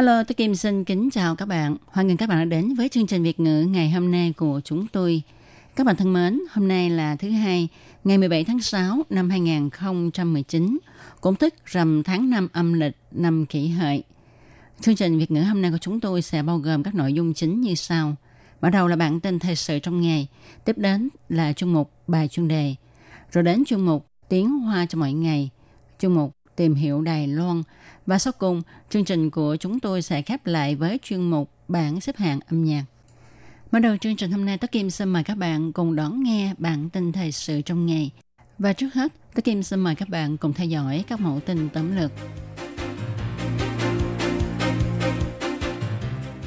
[0.00, 1.76] Hello, tôi Kim xin kính chào các bạn.
[1.86, 4.60] Hoan nghênh các bạn đã đến với chương trình Việt ngữ ngày hôm nay của
[4.64, 5.22] chúng tôi.
[5.76, 7.68] Các bạn thân mến, hôm nay là thứ hai,
[8.04, 10.78] ngày 17 tháng 6 năm 2019,
[11.20, 14.02] cũng tức rằm tháng 5 âm lịch năm kỷ hợi.
[14.80, 17.34] Chương trình Việt ngữ hôm nay của chúng tôi sẽ bao gồm các nội dung
[17.34, 18.16] chính như sau.
[18.60, 20.28] mở đầu là bản tin thời sự trong ngày,
[20.64, 22.74] tiếp đến là chuyên mục bài chuyên đề,
[23.32, 25.50] rồi đến chuyên mục tiếng hoa cho mọi ngày,
[25.98, 27.62] chuyên mục tìm hiểu Đài Loan
[28.06, 32.00] và sau cùng chương trình của chúng tôi sẽ khép lại với chuyên mục bảng
[32.00, 32.84] xếp hạng âm nhạc.
[33.72, 36.54] Mở đầu chương trình hôm nay, Tất Kim xin mời các bạn cùng đón nghe
[36.58, 38.10] bản tin thời sự trong ngày.
[38.58, 41.68] Và trước hết, Tất Kim xin mời các bạn cùng theo dõi các mẫu tin
[41.68, 42.12] tấm lược.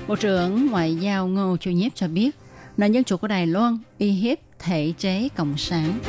[0.08, 2.36] Bộ trưởng Ngoại giao Ngô Chu Nhiếp cho biết,
[2.78, 6.00] nền dân chủ của Đài Loan uy hiếp thể chế cộng sản.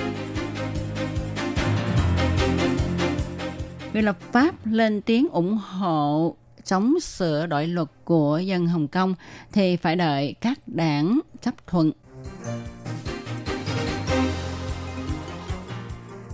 [3.94, 9.14] Viện lập pháp lên tiếng ủng hộ chống sửa đổi luật của dân Hồng Kông
[9.52, 11.92] thì phải đợi các đảng chấp thuận.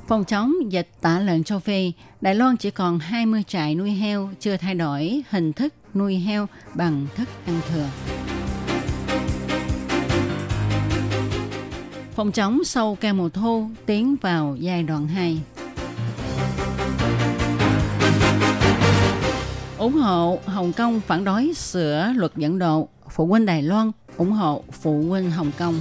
[0.08, 4.30] Phòng chống dịch tả lợn châu Phi, Đài Loan chỉ còn 20 trại nuôi heo
[4.40, 7.88] chưa thay đổi hình thức nuôi heo bằng thức ăn thừa.
[12.14, 15.40] Phòng chống sâu ca mùa thu tiến vào giai đoạn 2.
[19.80, 24.32] Ủng hộ Hồng Kông phản đối sửa luật dẫn độ, phụ huynh Đài Loan ủng
[24.32, 25.80] hộ phụ huynh Hồng Kông.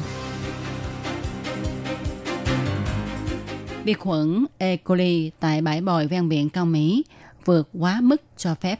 [3.84, 4.78] Vi khuẩn E.
[4.78, 7.04] coli tại bãi bồi ven biển Cao Mỹ
[7.46, 8.80] vượt quá mức cho phép.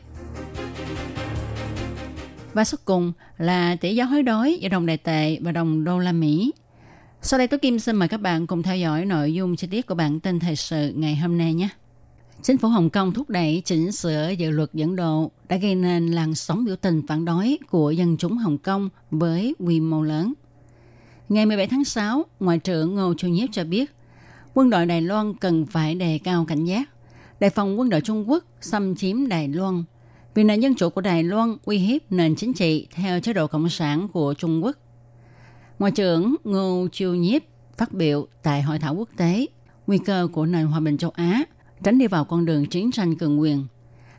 [2.54, 6.00] Và cuối cùng là tỷ giá hối đoái giữa đồng đại tệ và đồng đô
[6.00, 6.52] la Mỹ.
[7.22, 9.88] Sau đây tôi Kim xin mời các bạn cùng theo dõi nội dung chi tiết
[9.88, 11.70] của bản tin thời sự ngày hôm nay nhé.
[12.44, 16.08] Chính phủ Hồng Kông thúc đẩy chỉnh sửa dự luật dẫn độ đã gây nên
[16.08, 20.34] làn sóng biểu tình phản đối của dân chúng Hồng Kông với quy mô lớn.
[21.30, 23.92] Ngày 17 tháng 6, Ngoại trưởng Ngô Chu Nhiếp cho biết,
[24.54, 26.90] quân đội Đài Loan cần phải đề cao cảnh giác,
[27.40, 29.84] đề phòng quân đội Trung Quốc xâm chiếm Đài Loan,
[30.34, 33.48] vì nền dân chủ của Đài Loan uy hiếp nền chính trị theo chế độ
[33.48, 34.78] cộng sản của Trung Quốc.
[35.80, 37.42] Ngoại trưởng Ngô Chiêu Nhiếp
[37.78, 39.46] phát biểu tại hội thảo quốc tế
[39.88, 41.44] nguy cơ của nền hòa bình châu Á–
[41.84, 43.66] tránh đi vào con đường chiến tranh cường quyền.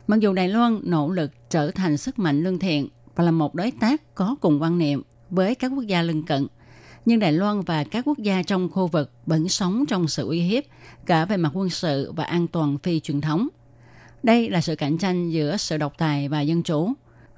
[0.07, 3.55] Mặc dù Đài Loan nỗ lực trở thành sức mạnh lương thiện và là một
[3.55, 6.47] đối tác có cùng quan niệm với các quốc gia lân cận,
[7.05, 10.41] nhưng Đài Loan và các quốc gia trong khu vực vẫn sống trong sự uy
[10.41, 10.63] hiếp
[11.05, 13.47] cả về mặt quân sự và an toàn phi truyền thống.
[14.23, 16.93] Đây là sự cạnh tranh giữa sự độc tài và dân chủ.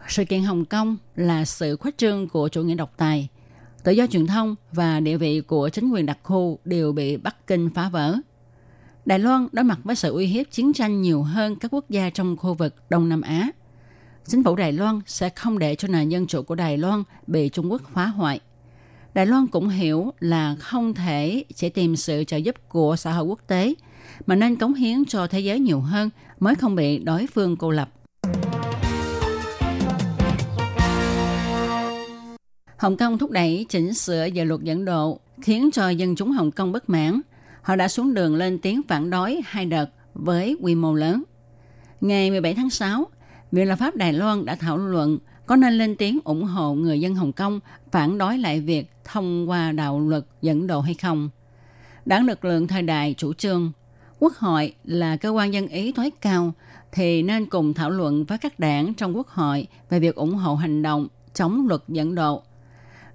[0.07, 3.27] Sự kiện Hồng Kông là sự khuếch trương của chủ nghĩa độc tài.
[3.83, 7.47] Tự do truyền thông và địa vị của chính quyền đặc khu đều bị Bắc
[7.47, 8.15] Kinh phá vỡ.
[9.05, 12.09] Đài Loan đối mặt với sự uy hiếp chiến tranh nhiều hơn các quốc gia
[12.09, 13.49] trong khu vực Đông Nam Á.
[14.27, 17.49] Chính phủ Đài Loan sẽ không để cho nền dân chủ của Đài Loan bị
[17.49, 18.39] Trung Quốc phá hoại.
[19.13, 23.25] Đài Loan cũng hiểu là không thể chỉ tìm sự trợ giúp của xã hội
[23.25, 23.73] quốc tế,
[24.25, 26.09] mà nên cống hiến cho thế giới nhiều hơn
[26.39, 27.89] mới không bị đối phương cô lập.
[32.77, 36.51] Hồng Kông thúc đẩy chỉnh sửa dự luật dẫn độ, khiến cho dân chúng Hồng
[36.51, 37.21] Kông bất mãn–
[37.63, 41.23] họ đã xuống đường lên tiếng phản đối hai đợt với quy mô lớn.
[42.01, 43.07] Ngày 17 tháng 6,
[43.51, 46.99] Viện lập pháp Đài Loan đã thảo luận có nên lên tiếng ủng hộ người
[46.99, 47.59] dân Hồng Kông
[47.91, 51.29] phản đối lại việc thông qua đạo luật dẫn độ hay không.
[52.05, 53.71] Đảng lực lượng thời đại chủ trương,
[54.19, 56.53] Quốc hội là cơ quan dân ý tối cao
[56.91, 60.55] thì nên cùng thảo luận với các đảng trong Quốc hội về việc ủng hộ
[60.55, 62.43] hành động chống luật dẫn độ.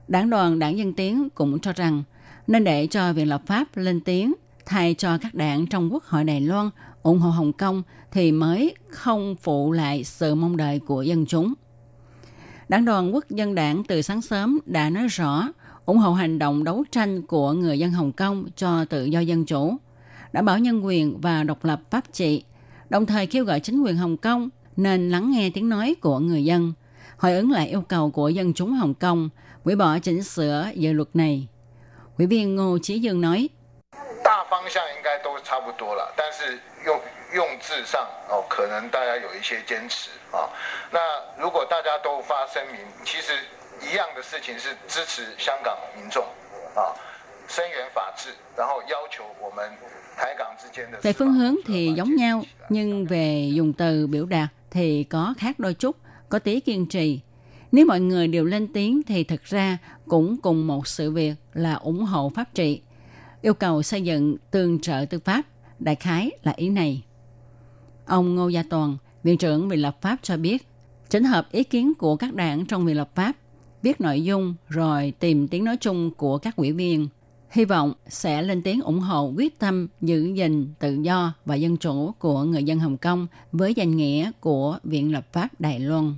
[0.09, 2.03] Đảng đoàn Đảng Dân Tiến cũng cho rằng
[2.49, 4.33] nên để cho Viện lập pháp lên tiếng
[4.67, 6.71] thay cho các đảng trong Quốc hội Đài Loan
[7.03, 11.55] ủng hộ Hồng Kông thì mới không phụ lại sự mong đợi của dân chúng.
[12.69, 15.49] Đảng đoàn Quốc dân đảng từ sáng sớm đã nói rõ
[15.87, 19.45] ủng hộ hành động đấu tranh của người dân Hồng Kông cho tự do dân
[19.45, 19.77] chủ,
[20.33, 22.45] đảm bảo nhân quyền và độc lập pháp trị,
[22.91, 26.45] đồng thời kêu gọi chính quyền Hồng Kông nên lắng nghe tiếng nói của người
[26.45, 26.73] dân,
[27.19, 29.29] hồi ứng lại yêu cầu của dân chúng Hồng Kông
[29.65, 31.49] hủy bỏ chỉnh sửa dự luật này.
[32.19, 33.49] Quý viên Ngô Chí Dương nói.
[51.03, 55.59] Về phương hướng thì giống nhau, nhưng về dùng từ biểu đạt thì có khác
[55.59, 55.97] đôi chút,
[56.29, 57.21] có tí kiên trì,
[57.73, 61.75] nếu mọi người đều lên tiếng thì thực ra cũng cùng một sự việc là
[61.75, 62.81] ủng hộ pháp trị,
[63.43, 65.43] yêu cầu xây dựng tương trợ tư pháp,
[65.79, 67.03] đại khái là ý này.
[68.07, 70.67] Ông Ngô Gia Toàn, Viện trưởng Viện lập pháp cho biết,
[71.11, 73.37] chỉnh hợp ý kiến của các đảng trong Viện lập pháp,
[73.83, 77.09] viết nội dung rồi tìm tiếng nói chung của các ủy viên.
[77.51, 81.77] Hy vọng sẽ lên tiếng ủng hộ quyết tâm giữ gìn tự do và dân
[81.77, 86.15] chủ của người dân Hồng Kông với danh nghĩa của Viện lập pháp Đài Loan.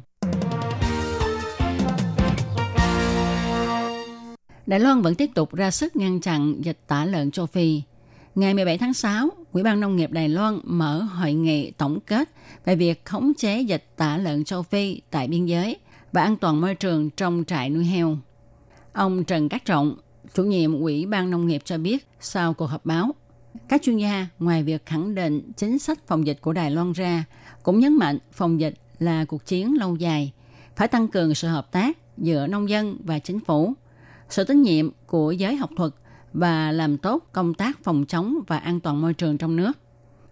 [4.70, 7.82] Đài Loan vẫn tiếp tục ra sức ngăn chặn dịch tả lợn châu Phi.
[8.34, 12.28] Ngày 17 tháng 6, Ủy ban Nông nghiệp Đài Loan mở hội nghị tổng kết
[12.64, 15.76] về việc khống chế dịch tả lợn châu Phi tại biên giới
[16.12, 18.16] và an toàn môi trường trong trại nuôi heo.
[18.92, 19.96] Ông Trần Cát Trọng,
[20.34, 23.14] chủ nhiệm Ủy ban Nông nghiệp cho biết sau cuộc họp báo,
[23.68, 27.24] các chuyên gia ngoài việc khẳng định chính sách phòng dịch của Đài Loan ra,
[27.62, 30.32] cũng nhấn mạnh phòng dịch là cuộc chiến lâu dài,
[30.76, 33.74] phải tăng cường sự hợp tác giữa nông dân và chính phủ,
[34.30, 35.92] sự tín nhiệm của giới học thuật
[36.32, 39.72] và làm tốt công tác phòng chống và an toàn môi trường trong nước.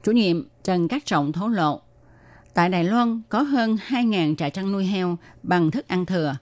[0.03, 1.81] Chủ nhiệm Trần Cát Trọng thổ lộ,
[2.55, 6.37] tại Đài Loan có hơn 2.000 trại chăn nuôi heo bằng thức ăn thừa.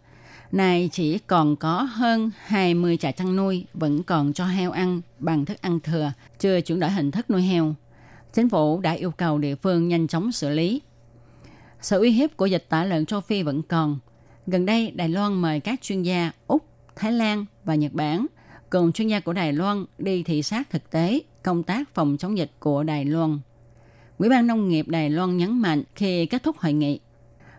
[0.52, 5.44] Này chỉ còn có hơn 20 trại chăn nuôi vẫn còn cho heo ăn bằng
[5.44, 7.74] thức ăn thừa, chưa chuyển đổi hình thức nuôi heo.
[8.32, 10.82] Chính phủ đã yêu cầu địa phương nhanh chóng xử lý.
[11.80, 13.98] Sự uy hiếp của dịch tả lợn châu Phi vẫn còn.
[14.46, 16.65] Gần đây, Đài Loan mời các chuyên gia Úc,
[16.96, 18.26] Thái Lan và Nhật Bản
[18.70, 22.38] cùng chuyên gia của Đài Loan đi thị sát thực tế công tác phòng chống
[22.38, 23.38] dịch của Đài Loan.
[24.18, 27.00] Ủy ban Nông nghiệp Đài Loan nhấn mạnh khi kết thúc hội nghị,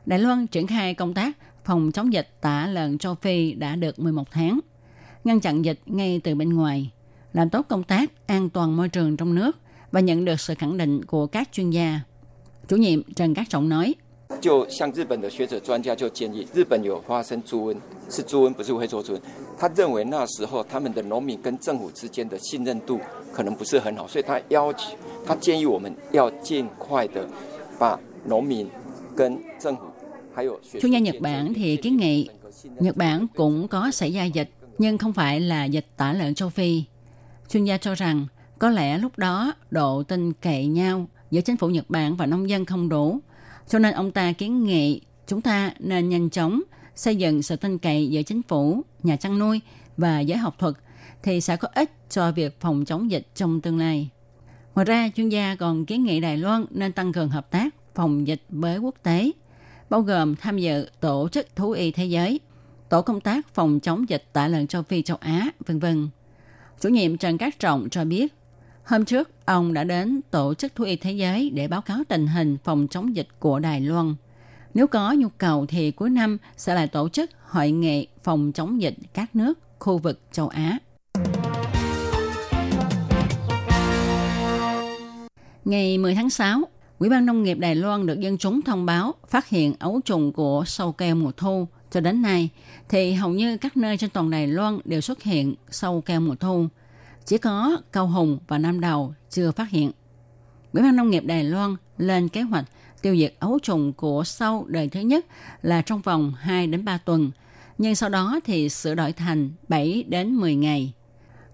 [0.06, 4.00] Đài Loan triển khai công tác phòng chống dịch tả lợn châu Phi đã được
[4.00, 4.60] 11 tháng,
[5.24, 6.92] ngăn chặn dịch ngay từ bên ngoài,
[7.34, 9.58] làm tốt công tác an toàn môi trường trong nước
[9.92, 12.00] và nhận được sự khẳng định của các chuyên gia.
[12.68, 13.96] Chủ nhiệm Trần Cát Trọng nói,
[14.41, 17.77] 就像日本的学者专家就建议，日本有发生猪瘟，
[18.09, 19.21] 是猪瘟不是会做猪瘟。
[19.59, 22.99] 他认为那时候他们的农民跟政府之间的信任度
[23.33, 27.29] 可能不是很好，所以他要求他建议我们要尽快的
[27.79, 28.69] 把农民
[29.15, 29.83] 跟政府
[30.35, 32.29] 还有学 chuyên gia Nhật Bản thì kiến nghị
[32.81, 34.49] Nhật Bản cũng có xảy ra dịch
[34.79, 36.85] nhưng không phải là dịch tả lợn châu Phi.
[37.49, 38.27] Chuyên gia cho rằng
[38.59, 42.49] có lẽ lúc đó độ tin cậy nhau giữa chính phủ Nhật Bản và nông
[42.49, 43.19] dân không đủ.
[43.68, 46.62] cho nên ông ta kiến nghị chúng ta nên nhanh chóng
[46.96, 49.62] xây dựng sự tin cậy giữa chính phủ, nhà chăn nuôi
[49.98, 50.76] và giới học thuật
[51.24, 54.10] thì sẽ có ích cho việc phòng chống dịch trong tương lai.
[54.76, 58.28] Ngoài ra, chuyên gia còn kiến nghị Đài Loan nên tăng cường hợp tác phòng
[58.28, 59.32] dịch với quốc tế,
[59.90, 62.40] bao gồm tham dự Tổ chức Thú y Thế giới,
[62.90, 66.10] Tổ công tác phòng chống dịch tả lợn châu Phi châu Á, vân vân.
[66.80, 68.34] Chủ nhiệm Trần Cát Trọng cho biết,
[68.88, 72.28] hôm trước ông đã đến Tổ chức Thú y Thế giới để báo cáo tình
[72.28, 74.16] hình phòng chống dịch của Đài Loan.
[74.74, 78.82] Nếu có nhu cầu thì cuối năm sẽ lại tổ chức hội nghị phòng chống
[78.82, 80.78] dịch các nước khu vực châu Á.
[85.66, 86.62] Ngày 10 tháng 6,
[87.00, 90.32] Ủy ban Nông nghiệp Đài Loan được dân chúng thông báo phát hiện ấu trùng
[90.32, 91.68] của sâu keo mùa thu.
[91.92, 92.50] Cho đến nay,
[92.90, 96.36] thì hầu như các nơi trên toàn Đài Loan đều xuất hiện sâu keo mùa
[96.36, 96.68] thu.
[97.28, 99.92] Chỉ có Cao Hùng và Nam Đầu chưa phát hiện.
[100.74, 102.66] Ủy ban Nông nghiệp Đài Loan lên kế hoạch
[103.02, 105.26] tiêu diệt ấu trùng của sâu đời thứ nhất
[105.62, 107.32] là trong vòng 2 đến 3 tuần,
[107.78, 110.94] nhưng sau đó thì sửa đổi thành 7 đến 10 ngày.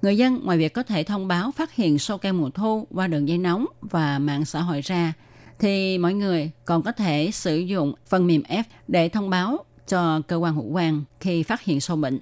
[0.02, 3.08] Người dân ngoài việc có thể thông báo phát hiện sâu keo mùa thu qua
[3.08, 5.14] đường dây nóng và mạng xã hội ra,
[5.60, 10.22] thì mọi người còn có thể sử dụng phần mềm F để thông báo cho
[10.28, 12.20] cơ quan hữu quan khi phát hiện sâu bệnh.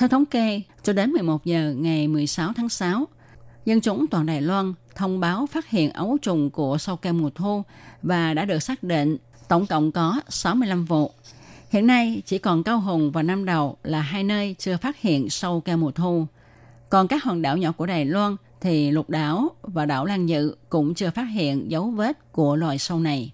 [0.00, 3.08] Theo thống kê, cho đến 11 giờ ngày 16 tháng 6,
[3.64, 7.30] dân chúng toàn Đài Loan thông báo phát hiện ấu trùng của sâu keo mùa
[7.34, 7.62] thu
[8.02, 9.16] và đã được xác định
[9.48, 11.12] tổng cộng có 65 vụ.
[11.70, 15.30] Hiện nay chỉ còn Cao Hùng và Nam Đầu là hai nơi chưa phát hiện
[15.30, 16.26] sâu keo mùa thu.
[16.88, 20.56] Còn các hòn đảo nhỏ của Đài Loan thì Lục Đảo và đảo Lan Dự
[20.68, 23.32] cũng chưa phát hiện dấu vết của loài sâu này.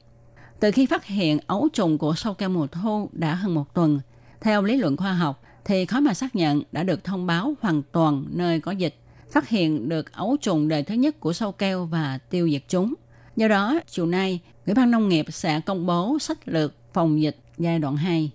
[0.61, 4.01] Từ khi phát hiện ấu trùng của sâu keo mùa thu đã hơn một tuần,
[4.41, 7.83] theo lý luận khoa học thì khó mà xác nhận đã được thông báo hoàn
[7.93, 8.95] toàn nơi có dịch,
[9.33, 12.95] phát hiện được ấu trùng đời thứ nhất của sâu keo và tiêu diệt chúng.
[13.37, 17.37] Do đó, chiều nay, Ủy ban Nông nghiệp sẽ công bố sách lược phòng dịch
[17.59, 18.31] giai đoạn 2.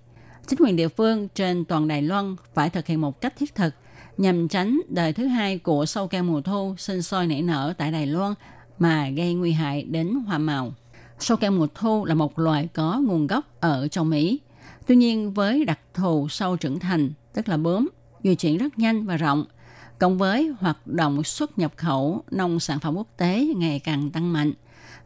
[0.47, 3.73] Chính quyền địa phương trên toàn Đài Loan phải thực hiện một cách thiết thực
[4.17, 7.91] nhằm tránh đời thứ hai của sâu keo mùa thu sinh sôi nảy nở tại
[7.91, 8.33] Đài Loan
[8.79, 10.73] mà gây nguy hại đến hoa màu.
[11.19, 14.39] Sâu keo mùa thu là một loài có nguồn gốc ở châu Mỹ.
[14.87, 17.89] Tuy nhiên với đặc thù sâu trưởng thành, tức là bướm,
[18.23, 19.45] di chuyển rất nhanh và rộng,
[19.99, 24.33] cộng với hoạt động xuất nhập khẩu nông sản phẩm quốc tế ngày càng tăng
[24.33, 24.53] mạnh,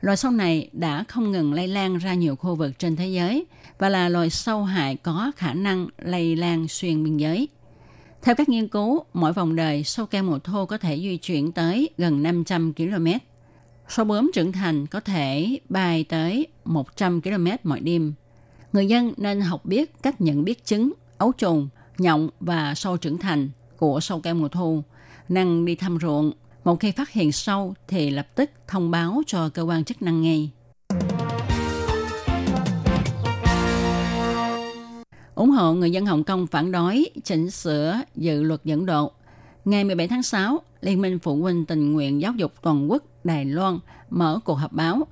[0.02, 3.46] loài sâu này đã không ngừng lây lan ra nhiều khu vực trên thế giới
[3.78, 7.48] và là loài sâu hại có khả năng lây lan xuyên biên giới.
[8.22, 11.52] Theo các nghiên cứu, mỗi vòng đời sâu keo mùa thu có thể di chuyển
[11.52, 13.08] tới gần 500 km.
[13.88, 18.14] Sâu bướm trưởng thành có thể bay tới 100 km mỗi đêm.
[18.76, 23.18] Người dân nên học biết cách nhận biết trứng, ấu trùng, nhộng và sâu trưởng
[23.18, 24.84] thành của sâu keo mùa thu,
[25.30, 26.32] năng đi thăm ruộng.
[26.64, 30.22] Một khi phát hiện sâu thì lập tức thông báo cho cơ quan chức năng
[30.22, 30.52] ngay.
[35.36, 39.12] ủng hộ người dân Hồng Kông phản đối chỉnh sửa dự luật dẫn độ.
[39.66, 43.46] Ngày 17 tháng 6, Liên minh Phụ huynh tình nguyện giáo dục toàn quốc Đài
[43.46, 43.80] Loan
[44.10, 45.08] mở cuộc họp báo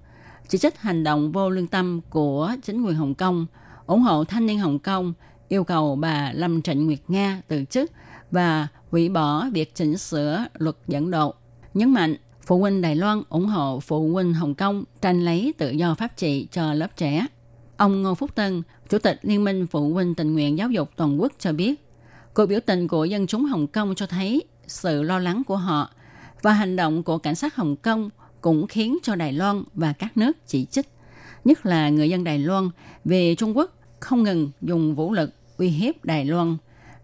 [0.53, 3.45] chỉ trích hành động vô lương tâm của chính quyền Hồng Kông,
[3.85, 5.13] ủng hộ thanh niên Hồng Kông,
[5.47, 7.91] yêu cầu bà Lâm Trịnh Nguyệt Nga từ chức
[8.31, 11.33] và hủy bỏ việc chỉnh sửa luật dẫn độ.
[11.73, 15.69] Nhấn mạnh, phụ huynh Đài Loan ủng hộ phụ huynh Hồng Kông tranh lấy tự
[15.71, 17.25] do pháp trị cho lớp trẻ.
[17.77, 21.21] Ông Ngô Phúc Tân, Chủ tịch Liên minh Phụ huynh tình nguyện giáo dục toàn
[21.21, 21.87] quốc cho biết,
[22.33, 25.89] cuộc biểu tình của dân chúng Hồng Kông cho thấy sự lo lắng của họ
[26.41, 28.09] và hành động của cảnh sát Hồng Kông
[28.43, 30.89] cũng khiến cho Đài Loan và các nước chỉ trích,
[31.45, 32.69] nhất là người dân Đài Loan
[33.05, 36.57] về Trung Quốc không ngừng dùng vũ lực uy hiếp Đài Loan.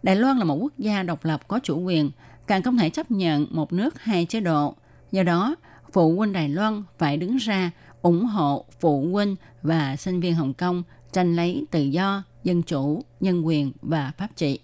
[0.04, 2.12] Đài Loan là một quốc gia độc lập có chủ quyền,
[2.48, 4.76] càng không thể chấp nhận một nước hai chế độ.
[5.12, 5.56] Do đó,
[5.92, 10.54] phụ huynh Đài Loan phải đứng ra ủng hộ phụ huynh và sinh viên Hồng
[10.54, 14.60] Kông tranh lấy tự do, dân chủ, nhân quyền và pháp trị.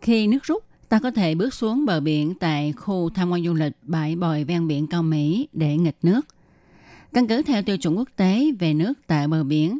[0.00, 3.54] Khi nước rút, ta có thể bước xuống bờ biển tại khu tham quan du
[3.54, 6.20] lịch bãi bồi ven biển Cao Mỹ để nghịch nước.
[7.12, 9.78] Căn cứ theo tiêu chuẩn quốc tế về nước tại bờ biển,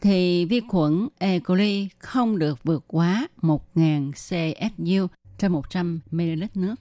[0.00, 1.38] thì vi khuẩn E.
[1.38, 5.06] coli không được vượt quá 1.000 CFU
[5.38, 6.74] trên 100 ml nước.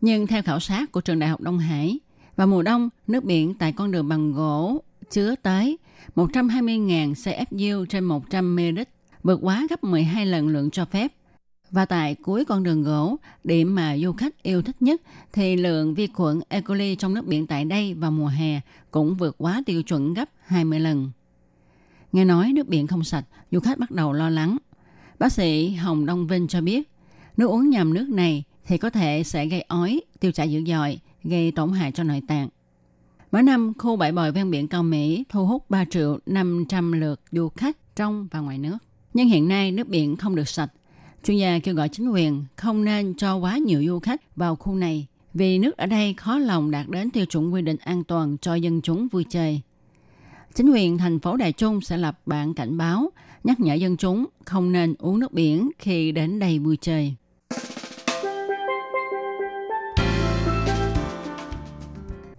[0.00, 1.98] Nhưng theo khảo sát của trường Đại học Đông Hải,
[2.36, 5.78] vào mùa đông, nước biển tại con đường bằng gỗ chứa tới
[6.16, 8.80] 120.000 CFU trên 100 ml,
[9.22, 11.12] vượt quá gấp 12 lần lượng cho phép.
[11.74, 15.02] Và tại cuối con đường gỗ, điểm mà du khách yêu thích nhất
[15.32, 16.60] thì lượng vi khuẩn E.
[16.60, 20.28] coli trong nước biển tại đây vào mùa hè cũng vượt quá tiêu chuẩn gấp
[20.46, 21.10] 20 lần.
[22.12, 24.56] Nghe nói nước biển không sạch, du khách bắt đầu lo lắng.
[25.18, 26.90] Bác sĩ Hồng Đông Vinh cho biết,
[27.36, 30.98] nếu uống nhầm nước này thì có thể sẽ gây ói, tiêu chảy dữ dội,
[31.24, 32.48] gây tổn hại cho nội tạng.
[33.32, 37.20] Mỗi năm, khu bãi bồi ven biển Cao Mỹ thu hút 3 triệu 500 lượt
[37.32, 38.78] du khách trong và ngoài nước.
[39.14, 40.72] Nhưng hiện nay nước biển không được sạch.
[41.24, 44.74] Chuyên gia kêu gọi chính quyền không nên cho quá nhiều du khách vào khu
[44.74, 48.36] này vì nước ở đây khó lòng đạt đến tiêu chuẩn quy định an toàn
[48.40, 49.60] cho dân chúng vui chơi.
[50.54, 53.10] Chính quyền thành phố Đài Trung sẽ lập bản cảnh báo,
[53.44, 57.14] nhắc nhở dân chúng không nên uống nước biển khi đến đây vui chơi.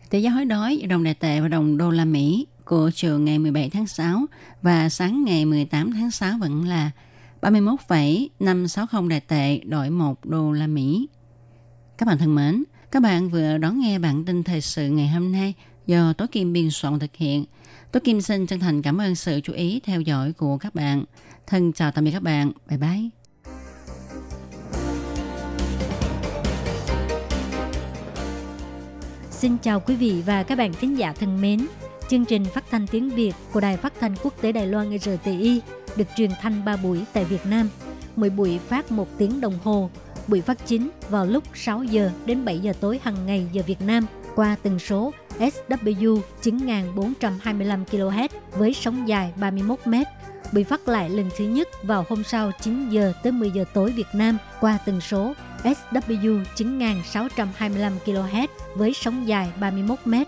[0.09, 3.39] Tỷ giá hối đoái, đồng đại tệ và đồng đô la Mỹ của chiều ngày
[3.39, 4.25] 17 tháng 6
[4.61, 6.91] và sáng ngày 18 tháng 6 vẫn là
[7.45, 11.07] 31,560 đại tệ đổi 1 đô la Mỹ.
[11.97, 15.31] Các bạn thân mến, các bạn vừa đón nghe bản tin thời sự ngày hôm
[15.31, 15.53] nay
[15.85, 17.45] do Tố Kim biên soạn thực hiện.
[17.91, 21.03] Tố Kim xin chân thành cảm ơn sự chú ý theo dõi của các bạn.
[21.47, 22.51] Thân chào tạm biệt các bạn.
[22.69, 23.09] Bye bye.
[29.29, 31.67] Xin chào quý vị và các bạn khán giả thân mến.
[32.09, 35.61] Chương trình phát thanh tiếng Việt của Đài Phát thanh Quốc tế Đài Loan RTI
[35.95, 37.69] được truyền thanh 3 buổi tại Việt Nam.
[38.15, 39.89] Mỗi buổi phát 1 tiếng đồng hồ.
[40.27, 43.81] Buổi phát chính vào lúc 6 giờ đến 7 giờ tối hàng ngày giờ Việt
[43.81, 49.93] Nam qua tần số SW 9425 kHz với sóng dài 31 m.
[50.51, 53.91] Buổi phát lại lần thứ nhất vào hôm sau 9 giờ tới 10 giờ tối
[53.91, 55.33] Việt Nam qua tần số
[55.63, 60.27] SW 9625 kHz với sóng dài 31 mét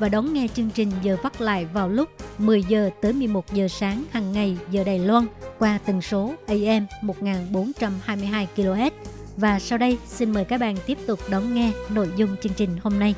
[0.00, 3.68] và đón nghe chương trình giờ phát lại vào lúc 10 giờ tới 11 giờ
[3.68, 5.26] sáng hàng ngày giờ Đài Loan
[5.58, 8.90] qua tần số AM 1422 kHz.
[9.36, 12.70] Và sau đây, xin mời các bạn tiếp tục đón nghe nội dung chương trình
[12.82, 13.14] hôm nay.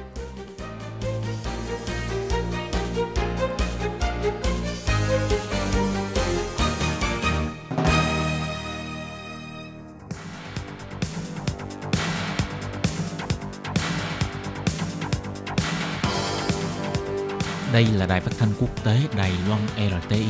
[17.73, 20.27] Đây là đài phát thanh quốc tế Đài Loan RTI,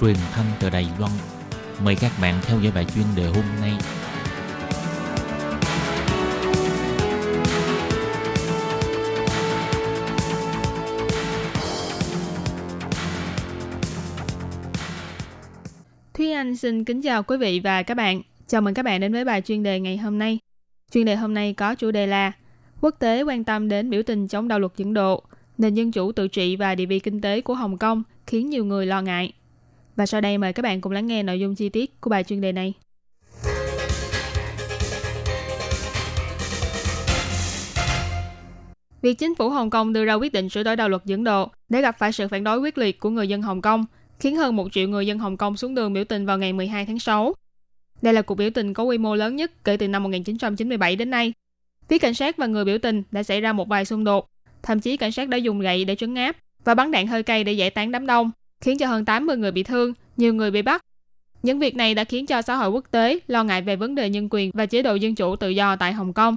[0.00, 1.12] truyền thanh từ Đài Loan.
[1.84, 3.72] Mời các bạn theo dõi bài chuyên đề hôm nay.
[16.14, 18.22] Thúy Anh xin kính chào quý vị và các bạn.
[18.46, 20.38] Chào mừng các bạn đến với bài chuyên đề ngày hôm nay.
[20.92, 22.32] Chuyên đề hôm nay có chủ đề là
[22.80, 25.22] Quốc tế quan tâm đến biểu tình chống đạo luật dẫn độ,
[25.62, 28.64] nền dân chủ tự trị và địa vị kinh tế của Hồng Kông khiến nhiều
[28.64, 29.32] người lo ngại.
[29.96, 32.24] Và sau đây mời các bạn cùng lắng nghe nội dung chi tiết của bài
[32.24, 32.74] chuyên đề này.
[39.02, 41.48] Việc chính phủ Hồng Kông đưa ra quyết định sửa đổi đạo luật dẫn độ
[41.68, 43.84] để gặp phải sự phản đối quyết liệt của người dân Hồng Kông,
[44.20, 46.86] khiến hơn một triệu người dân Hồng Kông xuống đường biểu tình vào ngày 12
[46.86, 47.34] tháng 6.
[48.02, 51.10] Đây là cuộc biểu tình có quy mô lớn nhất kể từ năm 1997 đến
[51.10, 51.32] nay.
[51.88, 54.31] Phía cảnh sát và người biểu tình đã xảy ra một vài xung đột.
[54.62, 57.44] Thậm chí cảnh sát đã dùng gậy để trấn áp và bắn đạn hơi cay
[57.44, 60.62] để giải tán đám đông, khiến cho hơn 80 người bị thương, nhiều người bị
[60.62, 60.82] bắt.
[61.42, 64.10] Những việc này đã khiến cho xã hội quốc tế lo ngại về vấn đề
[64.10, 66.34] nhân quyền và chế độ dân chủ tự do tại Hồng Kông.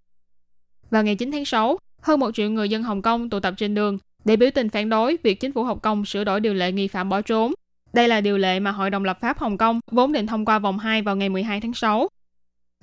[0.89, 3.75] Vào ngày 9 tháng 6, hơn một triệu người dân Hồng Kông tụ tập trên
[3.75, 6.71] đường để biểu tình phản đối việc chính phủ Hồng Kông sửa đổi điều lệ
[6.71, 7.53] nghi phạm bỏ trốn
[7.95, 10.59] đây là điều lệ mà Hội đồng lập pháp Hồng Kông vốn định thông qua
[10.59, 12.07] vòng 2 vào ngày 12 tháng 6.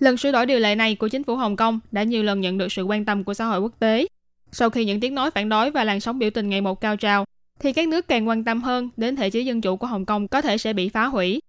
[0.00, 2.58] Lần sửa đổi điều lệ này của chính phủ Hồng Kông đã nhiều lần nhận
[2.58, 4.06] được sự quan tâm của xã hội quốc tế.
[4.52, 6.96] Sau khi những tiếng nói phản đối và làn sóng biểu tình ngày một cao
[6.96, 7.24] trào,
[7.60, 10.28] thì các nước càng quan tâm hơn đến thể chế dân chủ của Hồng Kông
[10.28, 11.40] có thể sẽ bị phá hủy.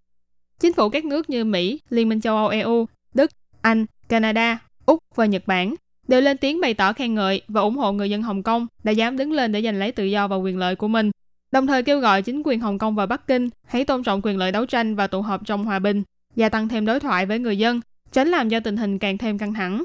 [0.60, 3.32] Chính phủ các nước như Mỹ, Liên minh châu Âu EU, Đức,
[3.62, 5.76] Anh, Canada, Úc và Nhật Bản
[6.08, 8.92] đều lên tiếng bày tỏ khen ngợi và ủng hộ người dân Hồng Kông đã
[8.92, 11.12] dám đứng lên để giành lấy tự do và quyền lợi của mình
[11.54, 14.38] đồng thời kêu gọi chính quyền Hồng Kông và Bắc Kinh hãy tôn trọng quyền
[14.38, 16.04] lợi đấu tranh và tụ họp trong hòa bình,
[16.36, 17.82] gia tăng thêm đối thoại với người dân,
[18.12, 19.84] tránh làm cho tình hình càng thêm căng thẳng.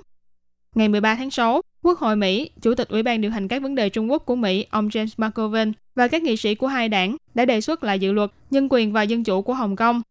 [0.74, 3.74] Ngày 13 tháng 6, Quốc hội Mỹ, Chủ tịch Ủy ban điều hành các vấn
[3.74, 7.16] đề Trung Quốc của Mỹ, ông James McGovern và các nghị sĩ của hai đảng
[7.34, 10.02] đã đề xuất lại dự luật nhân quyền và dân chủ của Hồng Kông.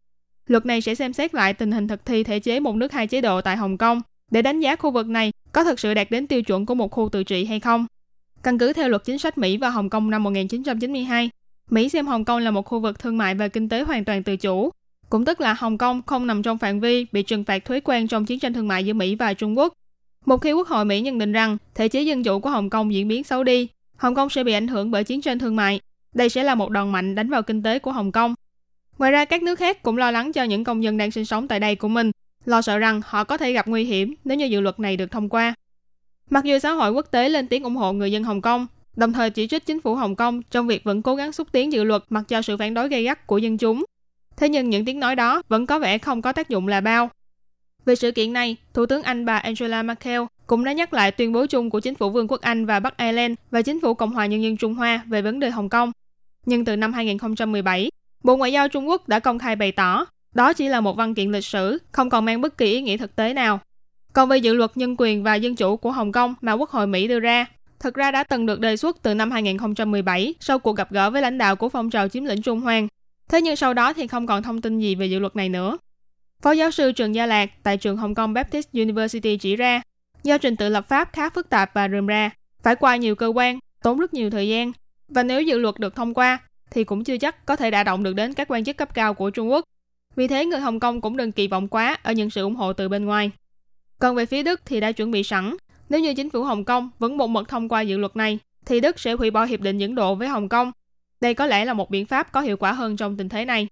[0.46, 3.06] Luật này sẽ xem xét lại tình hình thực thi thể chế một nước hai
[3.06, 6.10] chế độ tại Hồng Kông để đánh giá khu vực này có thực sự đạt
[6.10, 7.86] đến tiêu chuẩn của một khu tự trị hay không.
[8.42, 11.30] Căn cứ theo luật chính sách Mỹ và Hồng Kông năm 1992,
[11.70, 14.22] Mỹ xem Hồng Kông là một khu vực thương mại và kinh tế hoàn toàn
[14.22, 14.70] tự chủ,
[15.10, 18.08] cũng tức là Hồng Kông không nằm trong phạm vi bị trừng phạt thuế quan
[18.08, 19.72] trong chiến tranh thương mại giữa Mỹ và Trung Quốc.
[20.28, 22.92] Một khi Quốc hội Mỹ nhận định rằng thể chế dân chủ của Hồng Kông
[22.92, 25.80] diễn biến xấu đi, Hồng Kông sẽ bị ảnh hưởng bởi chiến tranh thương mại.
[26.14, 28.34] Đây sẽ là một đòn mạnh đánh vào kinh tế của Hồng Kông.
[28.98, 31.48] Ngoài ra, các nước khác cũng lo lắng cho những công dân đang sinh sống
[31.48, 32.10] tại đây của mình,
[32.44, 35.10] lo sợ rằng họ có thể gặp nguy hiểm nếu như dự luật này được
[35.10, 35.54] thông qua.
[36.30, 39.12] Mặc dù xã hội quốc tế lên tiếng ủng hộ người dân Hồng Kông, đồng
[39.12, 41.84] thời chỉ trích chính phủ Hồng Kông trong việc vẫn cố gắng xúc tiến dự
[41.84, 43.84] luật mặc cho sự phản đối gay gắt của dân chúng.
[44.36, 47.10] Thế nhưng những tiếng nói đó vẫn có vẻ không có tác dụng là bao.
[47.88, 51.32] Về sự kiện này, Thủ tướng Anh bà Angela Merkel cũng đã nhắc lại tuyên
[51.32, 54.10] bố chung của chính phủ Vương quốc Anh và Bắc Ireland và chính phủ Cộng
[54.10, 55.92] hòa Nhân dân Trung Hoa về vấn đề Hồng Kông.
[56.46, 57.90] Nhưng từ năm 2017,
[58.24, 61.14] Bộ Ngoại giao Trung Quốc đã công khai bày tỏ đó chỉ là một văn
[61.14, 63.60] kiện lịch sử, không còn mang bất kỳ ý nghĩa thực tế nào.
[64.12, 66.86] Còn về dự luật nhân quyền và dân chủ của Hồng Kông mà Quốc hội
[66.86, 67.46] Mỹ đưa ra,
[67.80, 71.22] thực ra đã từng được đề xuất từ năm 2017 sau cuộc gặp gỡ với
[71.22, 72.88] lãnh đạo của phong trào chiếm lĩnh Trung Hoang.
[73.28, 75.78] Thế nhưng sau đó thì không còn thông tin gì về dự luật này nữa.
[76.42, 79.82] Phó giáo sư Trần Gia Lạc tại trường Hồng Kông Baptist University chỉ ra,
[80.22, 82.30] do trình tự lập pháp khá phức tạp và rườm ra,
[82.62, 84.72] phải qua nhiều cơ quan, tốn rất nhiều thời gian.
[85.08, 86.38] Và nếu dự luật được thông qua,
[86.70, 89.14] thì cũng chưa chắc có thể đả động được đến các quan chức cấp cao
[89.14, 89.64] của Trung Quốc.
[90.16, 92.72] Vì thế người Hồng Kông cũng đừng kỳ vọng quá ở những sự ủng hộ
[92.72, 93.30] từ bên ngoài.
[93.98, 95.56] Còn về phía Đức thì đã chuẩn bị sẵn,
[95.88, 98.80] nếu như chính phủ Hồng Kông vẫn một mực thông qua dự luật này, thì
[98.80, 100.72] Đức sẽ hủy bỏ hiệp định dẫn độ với Hồng Kông.
[101.20, 103.68] Đây có lẽ là một biện pháp có hiệu quả hơn trong tình thế này.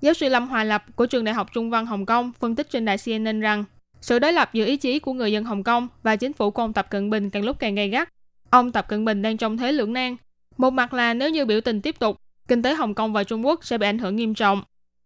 [0.00, 2.70] Giáo sư Lâm Hòa Lập của Trường Đại học Trung văn Hồng Kông phân tích
[2.70, 3.64] trên đài CNN rằng
[4.00, 6.62] sự đối lập giữa ý chí của người dân Hồng Kông và chính phủ của
[6.62, 8.08] ông Tập Cận Bình càng lúc càng gay gắt.
[8.50, 10.16] Ông Tập Cận Bình đang trong thế lưỡng nan.
[10.56, 12.16] Một mặt là nếu như biểu tình tiếp tục,
[12.48, 14.62] kinh tế Hồng Kông và Trung Quốc sẽ bị ảnh hưởng nghiêm trọng.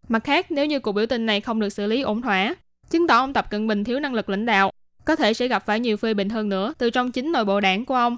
[0.09, 2.55] Mặt khác, nếu như cuộc biểu tình này không được xử lý ổn thỏa,
[2.89, 4.71] chứng tỏ ông Tập Cận Bình thiếu năng lực lãnh đạo
[5.05, 7.59] có thể sẽ gặp phải nhiều phê bình hơn nữa từ trong chính nội bộ
[7.59, 8.17] đảng của ông.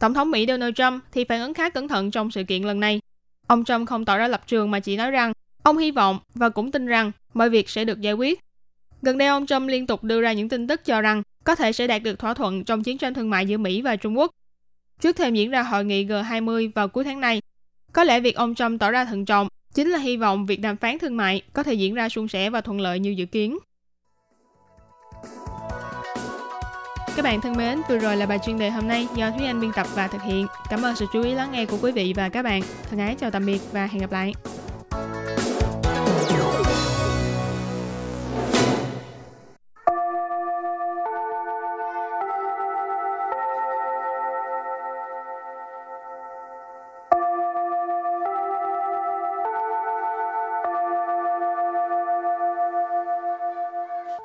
[0.00, 2.80] Tổng thống Mỹ Donald Trump thì phản ứng khá cẩn thận trong sự kiện lần
[2.80, 3.00] này.
[3.46, 5.32] Ông Trump không tỏ ra lập trường mà chỉ nói rằng
[5.62, 8.40] ông hy vọng và cũng tin rằng mọi việc sẽ được giải quyết.
[9.02, 11.72] Gần đây ông Trump liên tục đưa ra những tin tức cho rằng có thể
[11.72, 14.30] sẽ đạt được thỏa thuận trong chiến tranh thương mại giữa Mỹ và Trung Quốc.
[15.00, 17.42] Trước thêm diễn ra hội nghị G20 vào cuối tháng này,
[17.92, 20.76] có lẽ việc ông Trump tỏ ra thận trọng chính là hy vọng việc đàm
[20.76, 23.58] phán thương mại có thể diễn ra suôn sẻ và thuận lợi như dự kiến.
[27.16, 29.60] Các bạn thân mến, vừa rồi là bài chuyên đề hôm nay do Thúy Anh
[29.60, 30.46] biên tập và thực hiện.
[30.70, 32.62] Cảm ơn sự chú ý lắng nghe của quý vị và các bạn.
[32.90, 34.32] Thân ái chào tạm biệt và hẹn gặp lại.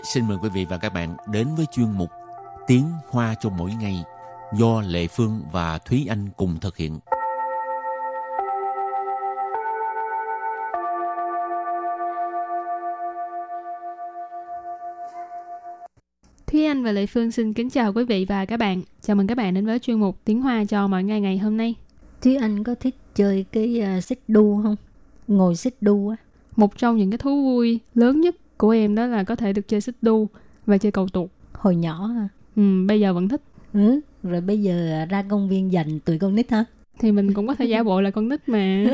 [0.03, 2.09] Xin mời quý vị và các bạn đến với chuyên mục
[2.67, 4.03] Tiếng Hoa cho mỗi ngày
[4.57, 6.99] do Lệ Phương và Thúy Anh cùng thực hiện.
[16.47, 18.81] Thúy Anh và Lệ Phương xin kính chào quý vị và các bạn.
[19.01, 21.57] Chào mừng các bạn đến với chuyên mục Tiếng Hoa cho mỗi ngày ngày hôm
[21.57, 21.75] nay.
[22.21, 24.75] Thúy Anh có thích chơi cái uh, xích đu không?
[25.27, 26.15] Ngồi xích đu á.
[26.55, 29.67] Một trong những cái thú vui lớn nhất của em đó là có thể được
[29.67, 30.27] chơi xích đu
[30.65, 31.29] và chơi cầu tuột.
[31.53, 32.27] Hồi nhỏ à.
[32.55, 33.41] Ừ, bây giờ vẫn thích.
[33.73, 36.65] Ừ, rồi bây giờ ra công viên dành tụi con nít hả?
[36.99, 38.85] Thì mình cũng có thể giả bộ là con nít mà.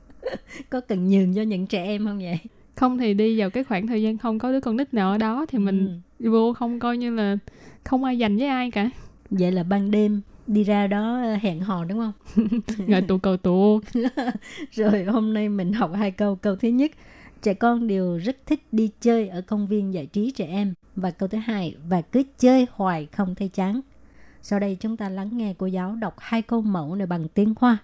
[0.70, 2.38] có cần nhường cho những trẻ em không vậy?
[2.74, 5.18] Không thì đi vào cái khoảng thời gian không có đứa con nít nào ở
[5.18, 6.30] đó thì mình ừ.
[6.30, 7.36] vô không coi như là
[7.84, 8.90] không ai dành với ai cả.
[9.30, 12.12] Vậy là ban đêm đi ra đó hẹn hò đúng không?
[12.86, 13.80] Ngồi tụ cầu tụ.
[14.72, 16.36] rồi hôm nay mình học hai câu.
[16.36, 16.90] Câu thứ nhất,
[17.41, 20.73] trẻ con đều rất thích đi chơi ở công viên giải trí trẻ em.
[20.95, 23.81] Và câu thứ hai, và cứ chơi hoài không thấy chán.
[24.41, 27.53] Sau đây chúng ta lắng nghe cô giáo đọc hai câu mẫu này bằng tiếng
[27.59, 27.77] Hoa.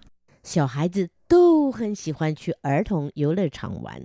[0.43, 4.03] 小孩子都很喜欢去儿童游乐场玩，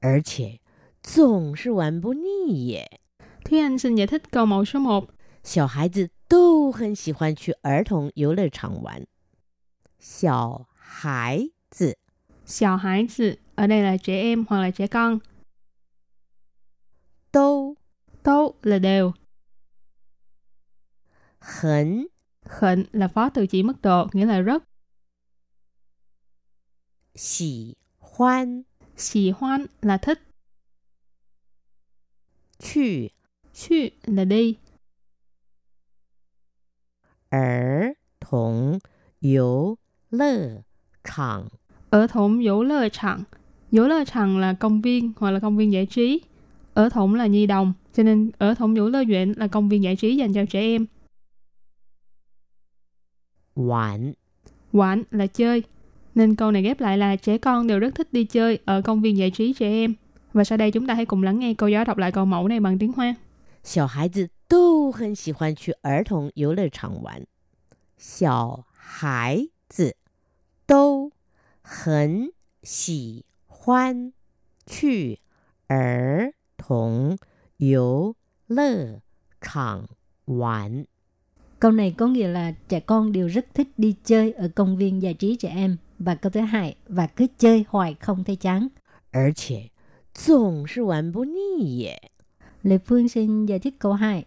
[0.00, 0.60] 而且
[1.02, 3.00] 总是玩不腻耶。
[3.44, 5.10] Thúy Anh xin giải thích câu mẫu số 1.
[5.44, 9.04] 小孩子都很喜欢去儿童游乐场玩。
[9.98, 11.98] 小孩子，
[12.46, 15.18] 小孩子 ở đây là trẻ em hoặc là trẻ con.
[17.32, 17.76] 都
[18.22, 19.12] 都 là đều.
[21.40, 22.06] 很
[22.44, 24.62] Khẩn là phó từ chỉ mức độ, nghĩa là rất.
[27.14, 28.64] 喜欢
[28.96, 30.18] Xì hoan là thích.
[32.58, 33.12] 去
[33.52, 34.58] Chu là đi.
[37.30, 38.80] 儿童
[39.20, 39.78] 游
[40.10, 40.64] 乐
[41.04, 41.50] 场。
[41.90, 43.24] Ở thủng dỗ lơ场.
[43.72, 46.20] Dỗ lơ场là công viên hoặc là công viên giải trí.
[46.74, 49.82] Ở thủng là nhi đồng, cho nên ở thủng dỗ lơ viện là công viên
[49.82, 50.86] giải trí dành cho trẻ em.
[53.56, 54.12] 玩
[54.72, 55.62] Quán là chơi.
[56.14, 59.00] Nên câu này ghép lại là trẻ con đều rất thích đi chơi ở công
[59.00, 59.94] viên giải trí trẻ em.
[60.32, 62.48] Và sau đây chúng ta hãy cùng lắng nghe cô giáo đọc lại câu mẫu
[62.48, 63.14] này bằng tiếng Hoa.
[63.64, 67.26] 小孩子都很喜欢去儿童游乐场玩。
[67.98, 69.96] 小孩子
[70.66, 71.10] 都
[71.60, 73.26] 很喜
[73.62, 74.12] 欢
[74.66, 75.20] 去
[75.68, 77.18] 儿童
[77.56, 78.14] 游
[78.46, 79.00] 乐
[79.40, 79.88] 场
[80.26, 80.86] 玩。
[81.60, 85.02] Câu này có nghĩa là trẻ con đều rất thích đi chơi ở công viên
[85.02, 85.76] giải trí trẻ em.
[85.98, 88.68] Và câu thứ hai, và cứ chơi hoài không thấy chán.
[89.10, 89.70] 而且
[90.12, 92.10] 总是玩不腻耶。
[92.62, 94.26] Lê Phương xin giải thích câu 2.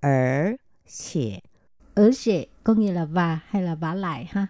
[0.00, 1.42] 而且
[1.94, 4.48] Ở sẽ có nghĩa là và hay là vả lại ha.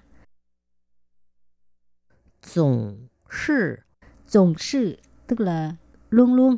[2.43, 3.84] 总是
[4.33, 5.77] Tổng sự tức là
[6.11, 6.57] luôn luôn.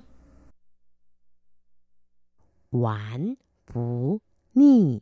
[2.70, 4.20] 玩不
[4.54, 5.00] 腻。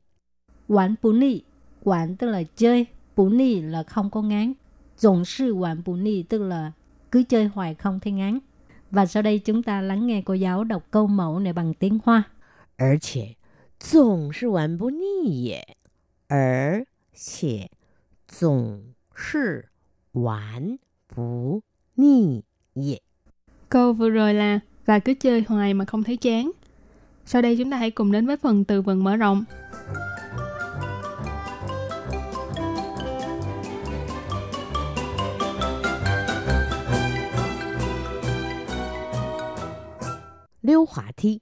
[0.68, 1.42] Quán bú nị.
[1.84, 2.86] Quán tức là chơi.
[3.16, 4.52] Bú nị là không có ngán.
[5.00, 6.72] Tổng sự quán bú nị tức là
[7.10, 8.38] cứ chơi hoài không thấy ngán.
[8.90, 11.98] Và sau đây chúng ta lắng nghe cô giáo đọc câu mẫu này bằng tiếng
[12.04, 12.24] Hoa.
[12.76, 13.36] 而且
[13.78, 15.76] 总是玩不腻耶，
[16.28, 17.70] 而且
[18.26, 19.68] 总是
[20.12, 21.62] 玩不
[21.94, 22.44] 腻
[22.75, 22.99] Yeah.
[23.69, 26.51] Câu vừa rồi là và cứ chơi hoài mà không thấy chán.
[27.25, 29.43] Sau đây chúng ta hãy cùng đến với phần từ vựng mở rộng.
[40.61, 41.39] Liêu hỏa thi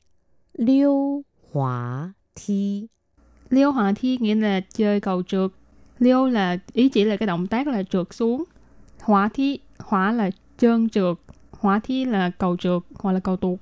[0.53, 2.87] Liêu hỏa thi
[3.49, 5.51] Liêu hỏa thi nghĩa là chơi cầu trượt.
[5.99, 8.43] Liêu là ý chỉ là cái động tác là trượt xuống.
[9.01, 11.17] Hỏa thi, hỏa là trơn trượt
[11.63, 13.60] hóa thi là cầu trượt hoặc là cầu tuột.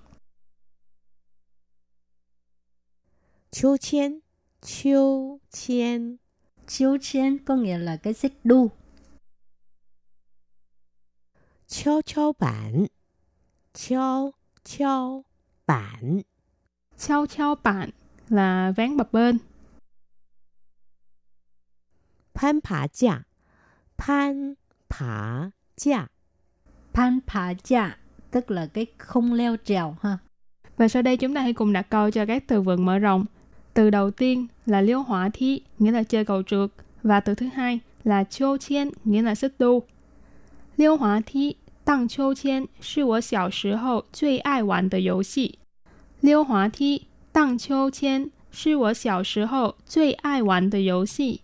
[3.52, 4.20] Chiêu chen,
[4.62, 6.18] chiêu chen.
[6.68, 8.72] Chiêu chen có nghĩa là cái xích đu.
[11.68, 12.86] Chiêu chiêu bản.
[13.74, 14.32] Chiêu
[14.64, 15.24] chiêu
[15.68, 16.22] bản.
[16.98, 17.90] Chiêu chiêu bản
[18.30, 19.38] là ván bập bên.
[22.34, 23.24] Pan phá giả.
[23.98, 24.54] Pan
[24.90, 26.08] phá giả.
[26.94, 27.96] Pan phá chạ
[28.31, 30.18] tức là cái không leo trèo ha.
[30.77, 33.25] Và sau đây chúng ta hãy cùng đặt câu cho các từ vựng mở rộng.
[33.75, 36.70] Từ đầu tiên là liêu hỏa thi, nghĩa là chơi cầu trượt.
[37.03, 39.83] Và từ thứ hai là chiêu chiên, nghĩa là xích đu.
[40.77, 45.59] Liêu hỏa thi, tăng chiêu chiên, là 我小时候最爱玩的游戏。
[46.20, 51.40] 溜滑梯、荡秋千是我小时候最爱玩的游戏。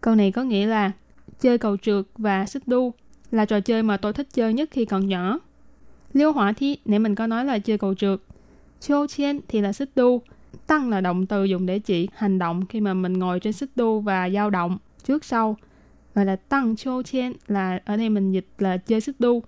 [0.00, 0.92] Câu này có nghĩa là
[1.40, 2.94] chơi cầu trượt và xích đu
[3.33, 5.39] là trò chơi mà tôi thích chơi nhất khi còn nhỏ.
[6.13, 8.19] Liêu hỏa thi nãy mình có nói là chơi cầu trượt.
[8.79, 10.21] Chiêu chen thì là xích đu.
[10.67, 13.69] Tăng là động từ dùng để chỉ hành động khi mà mình ngồi trên xích
[13.75, 15.57] đu và dao động trước sau.
[16.13, 19.43] Và là tăng chiêu chen là ở đây mình dịch là chơi xích đu.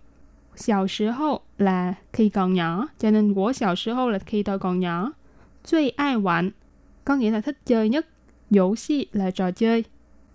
[0.56, 4.44] Xiao sứ hậu là khi còn nhỏ, cho nên của xiao sứ hậu là khi
[4.44, 5.12] tôi còn nhỏ.
[5.66, 6.52] Chơi ai 玩,
[7.06, 8.08] có nghĩa là thích chơi nhất.
[8.50, 9.84] Dỗ si là trò chơi.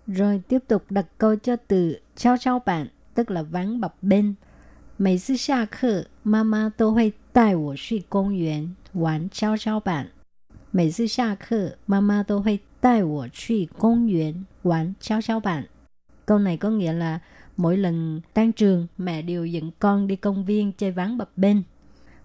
[0.07, 4.36] Rồi tiếp tục đặt câu cho từ trao trao bạn tức là vắng bập bên.
[4.98, 10.08] 每次下课，妈妈都会带我去公园玩跷跷板。
[10.70, 15.64] 每次下课，妈妈都会带我去公园玩跷跷板。
[16.24, 17.20] Câu này có nghĩa là
[17.56, 21.62] mỗi lần tan trường, mẹ đều dẫn con đi công viên chơi ván bập bên.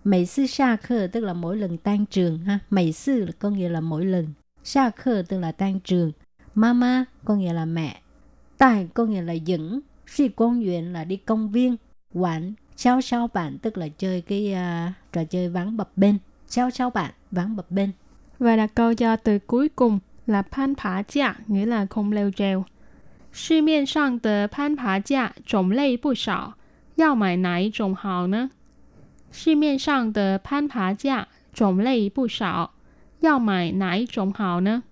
[0.03, 2.59] Mấy sư xa khờ tức là mỗi lần tan trường ha.
[2.69, 4.33] Mấy sư có nghĩa là mỗi lần.
[4.63, 6.11] Xa khờ tức là tan trường.
[6.55, 8.01] Mama có nghĩa là mẹ.
[8.57, 9.81] Tài có nghĩa là dẫn.
[10.07, 11.77] Suy công viện là đi công viên.
[12.13, 16.17] Quản Sao sao bạn tức là chơi cái uh, trò chơi ván bập bên.
[16.47, 17.91] Sao sao bạn ván bập bên.
[18.39, 22.31] Và đặt câu cho từ cuối cùng là pan phá gia, nghĩa là không leo
[22.31, 22.65] trèo.
[23.33, 26.55] 市面上的攀爬架种类不少，
[26.95, 28.49] 要买哪一种好呢？
[29.31, 32.71] 市面上的攀爬架种类不少，
[33.21, 34.83] 要买哪一种好呢？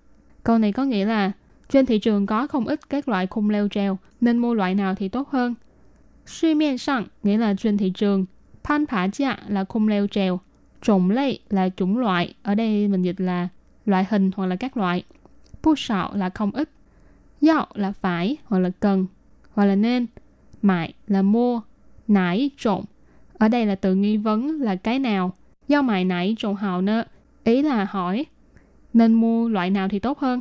[0.44, 1.34] Câu này có nghĩa là
[1.75, 4.95] trên thị trường có không ít các loại khung leo trèo, nên mua loại nào
[4.95, 5.55] thì tốt hơn.
[6.27, 8.27] Suy miên sang nghĩa là trên thị trường,
[8.65, 10.41] pan phả chia là khung leo trèo,
[10.83, 13.49] trồng lây là chủng loại, ở đây mình dịch là
[13.87, 15.03] loại hình hoặc là các loại.
[15.63, 16.71] Bu sạo là không ít,
[17.41, 19.07] dạo là phải hoặc là cần
[19.53, 20.07] hoặc là nên,
[20.63, 21.61] mại là mua,
[22.09, 22.81] nải trộn.
[23.39, 25.33] Ở đây là từ nghi vấn là cái nào,
[25.69, 27.05] do mại nải trộn hào nơ,
[27.45, 28.27] ý là hỏi,
[28.93, 30.41] nên mua loại nào thì tốt hơn.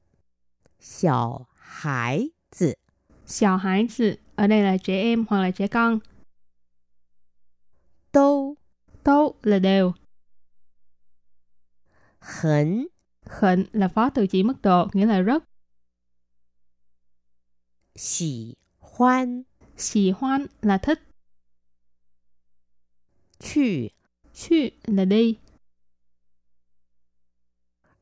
[0.80, 2.78] 小孩子
[3.26, 5.98] Xào hải tử ở đây là trẻ em hoặc là trẻ con.
[8.12, 8.56] 都
[9.02, 9.92] Tốt là đều.
[12.20, 12.86] 很
[13.24, 15.44] Khẩn là phó từ chỉ mức độ, nghĩa là rất.
[17.96, 19.44] 喜欢
[19.76, 21.00] Xì hoan là thích.
[23.38, 23.92] 去
[24.32, 25.38] Chu là đi.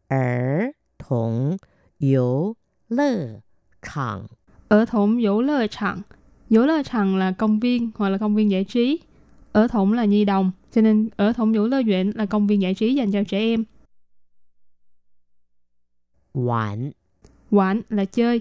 [0.09, 1.59] 儿童
[1.99, 2.57] 游
[2.88, 3.40] 乐
[3.83, 4.27] 场。
[4.68, 6.01] Ở thủng dỗ lơ trạng.
[6.51, 9.01] Dỗ lơ trạng là công viên hoặc là công viên giải trí.
[9.53, 12.62] Ở thủng là nhi đồng, cho nên ở thủng dỗ lơ duyện là công viên
[12.62, 13.64] giải trí dành cho trẻ em.
[16.35, 16.90] 玩
[17.51, 18.40] Quán là chơi.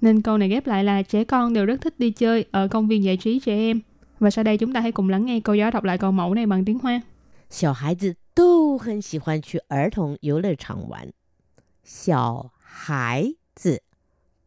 [0.00, 2.88] Nên câu này ghép lại là trẻ con đều rất thích đi chơi ở công
[2.88, 3.80] viên giải trí trẻ em.
[4.18, 6.34] Và sau đây chúng ta hãy cùng lắng nghe cô giáo đọc lại câu mẫu
[6.34, 7.02] này bằng tiếng Hoa.
[7.50, 11.12] 小孩子都很喜欢去儿童游乐场玩。
[11.84, 13.82] 小孩子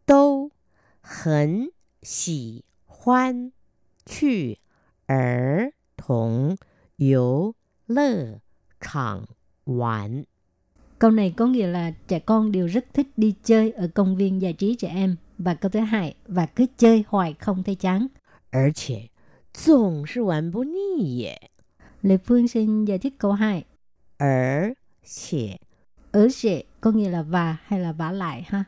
[0.09, 0.51] 都
[1.01, 3.51] 很喜欢
[4.05, 4.59] 去
[5.07, 6.57] 儿童
[6.97, 7.55] 游
[7.87, 8.39] 乐
[8.79, 9.27] 场
[9.65, 10.25] 玩。
[10.99, 14.41] Câu này có nghĩa là trẻ con đều rất thích đi chơi ở công viên
[14.41, 15.15] giải trí trẻ em.
[15.37, 18.07] Và câu thứ hai, và cứ chơi hoài không thấy chán.
[18.51, 19.09] 而且
[19.53, 21.51] 总是玩不腻耶。
[22.01, 23.65] Lê Phương xin giải thích câu 2.
[24.17, 25.59] 而且
[26.11, 28.63] Ở sẽ có nghĩa là và hay là vả lại ha.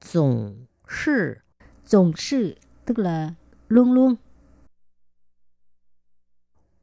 [0.00, 1.42] 总是
[1.90, 3.34] Tổng sự tức là
[3.68, 4.16] luôn luôn.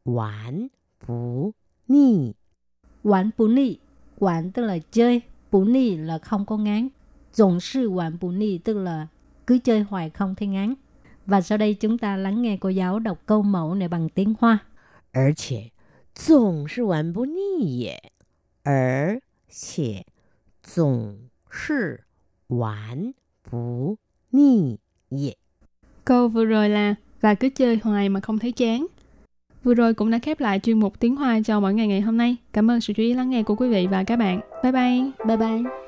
[0.03, 1.53] 玩不
[1.87, 2.35] 腻。
[3.03, 3.77] Quán bù ni.
[4.19, 5.21] Quán tức là chơi.
[5.51, 6.89] Bù ni là không có ngán.
[7.37, 9.07] Tổng sự quán bù ni tức là
[9.47, 10.73] cứ chơi hoài không thấy ngán.
[11.25, 14.33] Và sau đây chúng ta lắng nghe cô giáo đọc câu mẫu này bằng tiếng
[14.39, 14.59] Hoa.
[15.11, 15.71] 而且
[16.15, 18.11] 总是玩不腻耶，
[18.63, 20.05] 而且
[20.61, 22.05] 总是
[22.48, 23.10] Quản
[23.44, 23.96] phú
[24.32, 24.76] ni
[25.10, 25.32] ye.
[26.04, 28.86] Câu vừa rồi là và cứ chơi hoài mà không thấy chán.
[29.64, 32.16] Vừa rồi cũng đã khép lại chuyên mục tiếng Hoa cho mỗi ngày ngày hôm
[32.16, 32.36] nay.
[32.52, 34.40] Cảm ơn sự chú ý lắng nghe của quý vị và các bạn.
[34.62, 35.10] Bye bye.
[35.26, 35.87] Bye bye.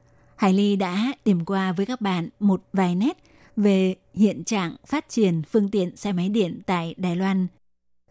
[0.41, 3.17] Hải Ly đã điểm qua với các bạn một vài nét
[3.55, 7.47] về hiện trạng phát triển phương tiện xe máy điện tại Đài Loan.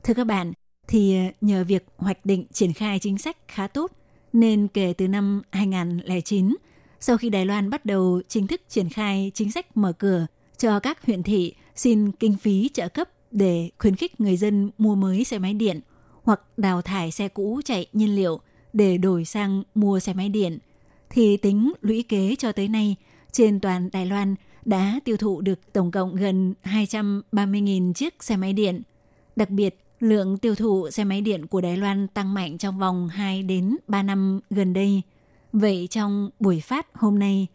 [0.02, 0.52] Thưa các bạn,
[0.88, 3.92] thì ờ, nhờ việc hoạch định triển khai chính sách khá tốt,
[4.32, 6.56] nên kể từ năm 2009,
[7.00, 10.26] sau khi Đài Loan bắt đầu chính thức triển khai chính sách mở cửa
[10.58, 14.94] cho các huyện thị xin kinh phí trợ cấp để khuyến khích người dân mua
[14.94, 15.80] mới xe máy điện
[16.22, 18.40] hoặc đào thải xe cũ chạy nhiên liệu
[18.72, 20.58] để đổi sang mua xe máy điện,
[21.10, 22.96] thì tính lũy kế cho tới nay,
[23.32, 28.52] trên toàn Đài Loan đã tiêu thụ được tổng cộng gần 230.000 chiếc xe máy
[28.52, 28.82] điện.
[29.36, 33.08] Đặc biệt, lượng tiêu thụ xe máy điện của Đài Loan tăng mạnh trong vòng
[33.08, 35.02] 2 đến 3 năm gần đây.
[35.52, 37.46] Vậy trong buổi phát hôm nay,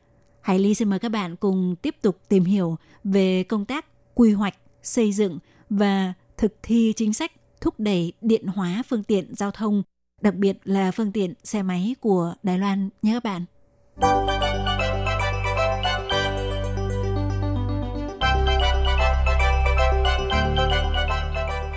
[0.41, 4.33] Hải Ly xin mời các bạn cùng tiếp tục tìm hiểu về công tác quy
[4.33, 5.39] hoạch, xây dựng
[5.69, 9.83] và thực thi chính sách thúc đẩy điện hóa phương tiện giao thông,
[10.25, 13.45] đặc biệt là phương tiện xe máy của Đài Loan nhé các bạn.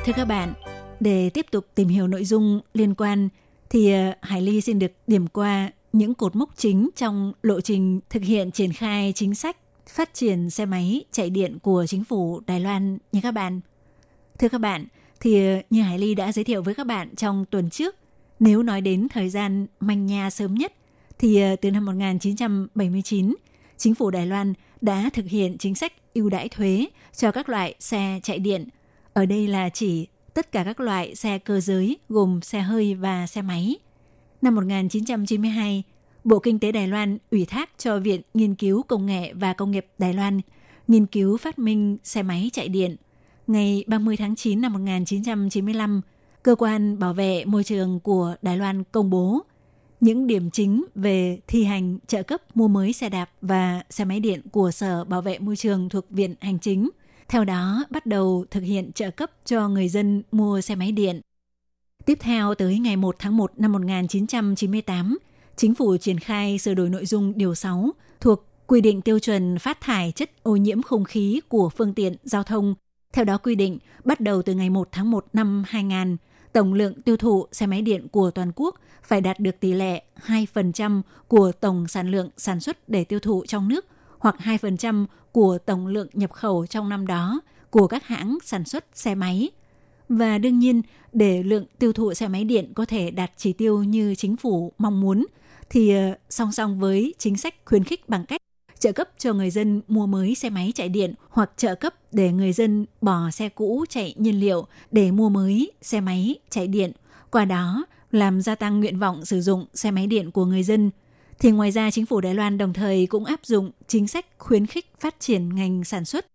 [0.05, 0.53] Thưa các bạn,
[1.01, 3.29] để tiếp tục tìm hiểu nội dung liên quan
[3.71, 8.01] thì ờ, Hải Ly xin được điểm qua những cột mốc chính trong lộ trình
[8.11, 9.57] thực hiện triển khai chính sách
[9.89, 13.61] phát triển xe máy chạy điện của chính phủ Đài Loan nha các bạn.
[14.39, 14.87] Thưa các bạn,
[15.21, 17.97] thì ờ, như Hải Ly đã giới thiệu với các bạn trong tuần trước,
[18.41, 20.73] nếu nói đến thời gian manh nha sớm nhất,
[21.19, 23.35] thì ờ, từ năm 1979,
[23.77, 27.75] chính phủ Đài Loan đã thực hiện chính sách ưu đãi thuế cho các loại
[27.81, 28.69] xe chạy điện.
[29.13, 33.27] Ở đây là chỉ tất cả các loại xe cơ giới gồm xe hơi và
[33.27, 33.77] xe máy–
[34.43, 35.83] Năm 1992,
[36.25, 39.71] Bộ Kinh tế Đài Loan ủy thác cho Viện Nghiên cứu Công nghệ và Công
[39.71, 40.41] nghiệp Đài Loan
[40.89, 42.97] nghiên cứu phát minh xe máy chạy điện.
[43.47, 46.01] Ngày 30 tháng 9 năm 1995,
[46.43, 49.43] Cơ quan Bảo vệ Môi trường của Đài Loan công bố
[50.01, 54.21] những điểm chính về thi hành trợ cấp mua mới xe đạp và xe máy
[54.21, 56.91] điện của Sở Bảo vệ Môi trường thuộc Viện Hành Chính.
[57.29, 61.21] Theo đó, bắt đầu thực hiện trợ cấp cho người dân mua xe máy điện.
[62.05, 65.19] Tiếp theo tới ngày 1 tháng 1 năm 1998,
[65.57, 69.59] chính phủ triển khai sửa đổi nội dung điều 6 thuộc quy định tiêu chuẩn
[69.59, 72.75] phát thải chất ô nhiễm không khí của phương tiện giao thông.
[73.13, 76.17] Theo đó quy định, bắt đầu từ ngày 1 tháng 1 năm 2000,
[76.59, 80.03] tổng lượng tiêu thụ xe máy điện của toàn quốc phải đạt được tỷ lệ
[80.27, 83.87] 2% của tổng sản lượng sản xuất để tiêu thụ trong nước
[84.19, 87.41] hoặc 2% của tổng lượng nhập khẩu trong năm đó
[87.71, 89.51] của các hãng sản xuất xe máy.
[90.09, 93.83] Và đương nhiên, để lượng tiêu thụ xe máy điện có thể đạt chỉ tiêu
[93.83, 95.27] như chính phủ mong muốn,
[95.71, 98.41] thì ờ, song song với chính sách khuyến khích bằng cách
[98.79, 102.33] trợ cấp cho người dân mua mới xe máy chạy điện hoặc trợ cấp để
[102.33, 106.93] người dân bỏ xe cũ chạy nhiên liệu để mua mới xe máy chạy điện,
[107.31, 110.91] qua đó làm gia tăng nguyện vọng sử dụng xe máy điện của người dân.
[111.39, 114.67] Thì ngoài ra chính phủ Đài Loan đồng thời cũng áp dụng chính sách khuyến
[114.67, 116.27] khích phát triển ngành sản xuất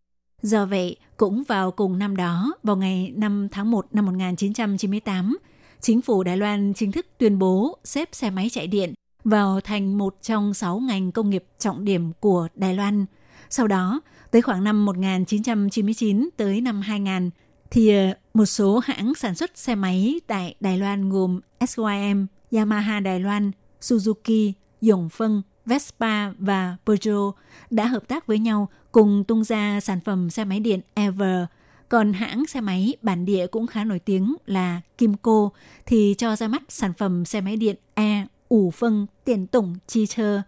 [0.41, 5.37] Do vậy, cũng vào cùng năm đó, vào ngày 5 tháng 1 năm 1998,
[5.81, 9.97] chính phủ Đài Loan chính thức tuyên bố xếp xe máy chạy điện vào thành
[9.97, 13.05] một trong sáu ngành công nghiệp trọng điểm của Đài Loan.
[13.49, 14.01] Sau đó,
[14.31, 17.29] tới khoảng năm 1999 tới năm 2000,
[17.71, 22.99] thì ờ, một số hãng sản xuất xe máy tại Đài Loan gồm SYM, Yamaha
[22.99, 23.51] Đài Loan,
[23.81, 24.51] Suzuki,
[24.81, 27.35] Dòng Phân, Vespa và Peugeot
[27.69, 31.45] đã hợp tác với nhau cùng tung ra sản phẩm xe máy điện Ever.
[31.89, 35.49] Còn hãng xe máy bản địa cũng khá nổi tiếng là Kimco
[35.85, 40.05] thì cho ra mắt sản phẩm xe máy điện E ủ phân tiền tổng chi
[40.05, 40.41] chơ.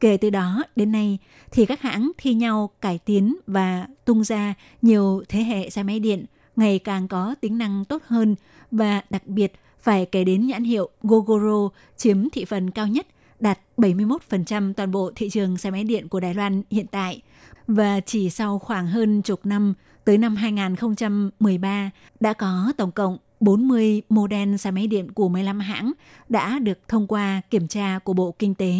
[0.00, 1.18] Kể từ đó đến nay
[1.50, 6.00] thì các hãng thi nhau cải tiến và tung ra nhiều thế hệ xe máy
[6.00, 6.24] điện
[6.56, 8.34] ngày càng có tính năng tốt hơn
[8.70, 13.06] và đặc biệt phải kể đến nhãn hiệu Gogoro chiếm thị phần cao nhất
[13.40, 17.22] đạt 71% toàn bộ thị trường xe máy điện của Đài Loan hiện tại
[17.66, 19.74] và chỉ sau khoảng hơn chục năm,
[20.04, 21.90] tới năm 2013
[22.20, 25.92] đã có tổng cộng 40 model xe máy điện của 15 hãng
[26.28, 28.72] đã được thông qua kiểm tra của Bộ Kinh tế.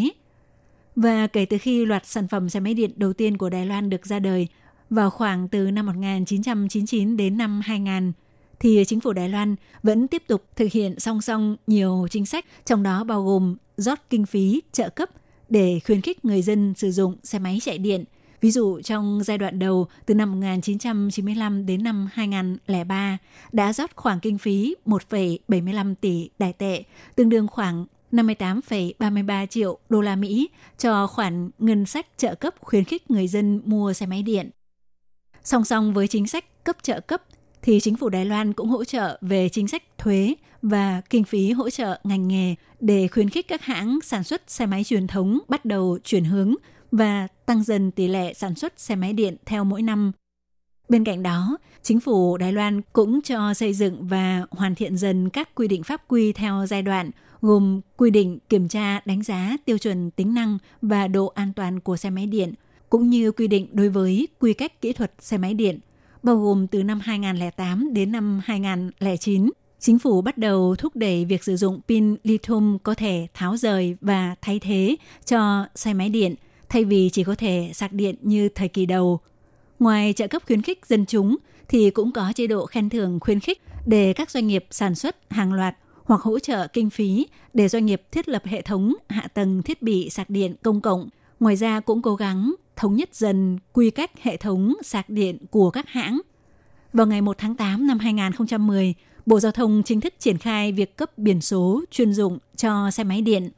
[0.97, 3.91] Và kể từ khi loạt sản phẩm xe máy điện đầu tiên của Đài Loan
[3.91, 4.49] được ra đời
[4.91, 8.13] vào khoảng từ năm 1999 đến năm 2000,
[8.61, 12.45] thì chính phủ Đài Loan vẫn tiếp tục thực hiện song song nhiều chính sách,
[12.65, 15.11] trong đó bao gồm rót kinh phí trợ cấp
[15.49, 18.05] để khuyến khích người dân sử dụng xe máy chạy điện.
[18.41, 23.19] Ví dụ trong giai đoạn đầu từ năm 1995 đến năm 2003
[23.53, 26.83] đã rót khoảng kinh phí 1,75 tỷ đại tệ,
[27.17, 32.85] tương đương khoảng 58,33 triệu đô la Mỹ cho khoản ngân sách trợ cấp khuyến
[32.85, 34.51] khích người dân mua xe máy điện.
[35.45, 37.23] Song song với chính sách cấp trợ cấp
[37.63, 41.53] thì chính phủ Đài Loan cũng hỗ trợ về chính sách thuế và kinh phí
[41.53, 45.39] hỗ trợ ngành nghề để khuyến khích các hãng sản xuất xe máy truyền thống
[45.49, 46.55] bắt đầu chuyển hướng
[46.93, 50.13] và tăng dần tỷ lệ sản xuất xe máy điện theo mỗi năm.
[50.89, 55.31] Bên cạnh đó, chính phủ Đài Loan cũng cho xây dựng và hoàn thiện dần
[55.31, 57.11] các quy định pháp quy theo giai đoạn,
[57.41, 61.81] gồm quy định kiểm tra đánh giá tiêu chuẩn tính năng và độ an toàn
[61.81, 62.55] của xe máy điện,
[62.91, 65.79] cũng như quy định đối với quy cách kỹ thuật xe máy điện–
[66.23, 69.51] bao gồm từ năm 2008 đến năm 2009.
[69.79, 73.97] Chính phủ bắt đầu thúc đẩy việc sử dụng pin lithium có thể tháo rời
[74.01, 76.35] và thay thế cho xe máy điện,
[76.71, 79.21] thay vì chỉ có thể sạc điện như thời kỳ đầu.
[79.79, 81.37] Ngoài trợ cấp khuyến khích dân chúng,
[81.69, 85.17] thì cũng có chế độ khen thưởng khuyến khích để các doanh nghiệp sản xuất
[85.31, 89.29] hàng loạt hoặc hỗ trợ kinh phí để doanh nghiệp thiết lập hệ thống hạ
[89.35, 91.09] tầng thiết bị sạc điện công cộng.
[91.41, 95.71] Ngoài ra cũng cố gắng thống nhất dần quy cách hệ thống sạc điện của
[95.71, 96.21] các hãng.
[96.93, 98.95] Vào ngày 1 tháng 8 năm 2010,
[99.27, 103.05] Bộ Giao thông chính thức triển khai việc cấp biển số chuyên dụng cho xe
[103.05, 103.51] máy điện.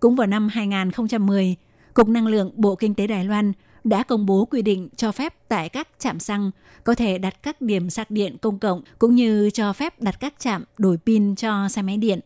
[0.00, 1.56] Cũng vào năm 2010,
[1.94, 3.52] Cục Năng lượng Bộ Kinh tế Đài Loan
[3.84, 6.50] đã công bố quy định cho phép tại các trạm xăng
[6.84, 10.34] có thể đặt các điểm sạc điện công cộng cũng như cho phép đặt các
[10.38, 12.20] trạm đổi pin cho xe máy điện.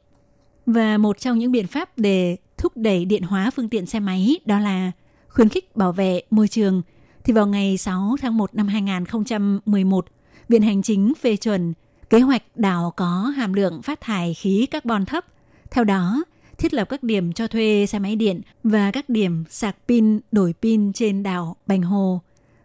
[0.67, 4.39] Và một trong những biện pháp để thúc đẩy điện hóa phương tiện xe máy
[4.45, 4.93] đó là
[5.29, 6.83] khuyến khích bảo vệ môi trường,
[7.25, 10.07] thì vào ngày 6 tháng 1 năm 2011,
[10.49, 11.73] Viện Hành Chính phê chuẩn
[12.11, 15.25] kế hoạch đào có hàm lượng phát thải khí carbon thấp.
[15.71, 16.25] Theo đó,
[16.59, 20.55] thiết lập các điểm cho thuê xe máy điện và các điểm sạc pin đổi
[20.63, 22.21] pin trên đảo Bành Hồ.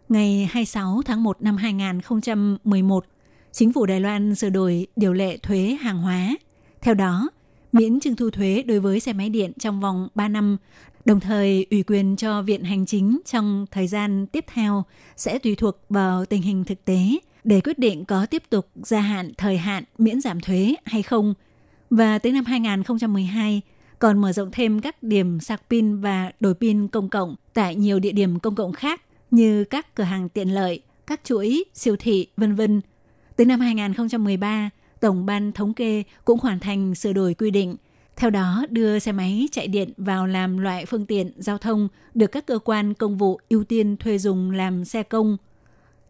[0.08, 3.04] Ngày 26 tháng 1 năm 2011,
[3.52, 6.36] Chính phủ Đài Loan sửa đổi điều lệ thuế hàng hóa.
[6.80, 7.28] Theo đó,
[7.72, 10.56] miễn trưng thu thuế đối với xe máy điện trong vòng 3 năm
[11.04, 14.84] Đồng thời, ủy quyền cho Viện Hành Chính trong thời gian tiếp theo
[15.16, 17.00] sẽ tùy thuộc vào tình hình thực tế
[17.44, 21.34] để quyết định có tiếp tục gia hạn thời hạn miễn giảm thuế hay không.
[21.90, 23.60] Và tới năm 2012,
[24.00, 27.98] còn mở rộng thêm các điểm sạc pin và đổi pin công cộng tại nhiều
[27.98, 32.26] địa điểm công cộng khác như các cửa hàng tiện lợi, các chuỗi, siêu thị,
[32.36, 32.80] vân vân.
[33.36, 34.70] Tới năm 2013,
[35.00, 37.76] Tổng ban Thống kê cũng hoàn thành sửa đổi quy định–
[38.20, 42.26] theo đó, đưa xe máy chạy điện vào làm loại phương tiện giao thông được
[42.26, 45.36] các cơ quan công vụ ưu tiên thuê dùng làm xe công.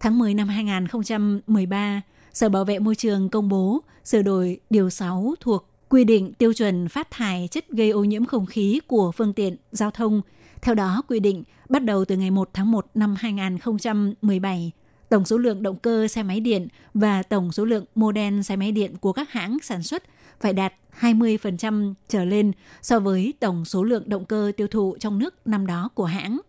[0.00, 2.00] Tháng 10 năm 2013,
[2.32, 6.52] Sở Bảo vệ Môi trường công bố sửa đổi Điều 6 thuộc quy định tiêu
[6.52, 10.22] chuẩn phát thải chất gây ô nhiễm không khí của phương tiện giao thông.
[10.62, 14.72] Theo đó, quy định bắt đầu từ ngày 1 tháng 1 năm 2017,
[15.08, 18.72] tổng số lượng động cơ xe máy điện và tổng số lượng model xe máy
[18.72, 20.02] điện của các hãng sản xuất–
[20.40, 25.18] phải đạt 20% trở lên so với tổng số lượng động cơ tiêu thụ trong
[25.18, 26.40] nước năm đó của hãng.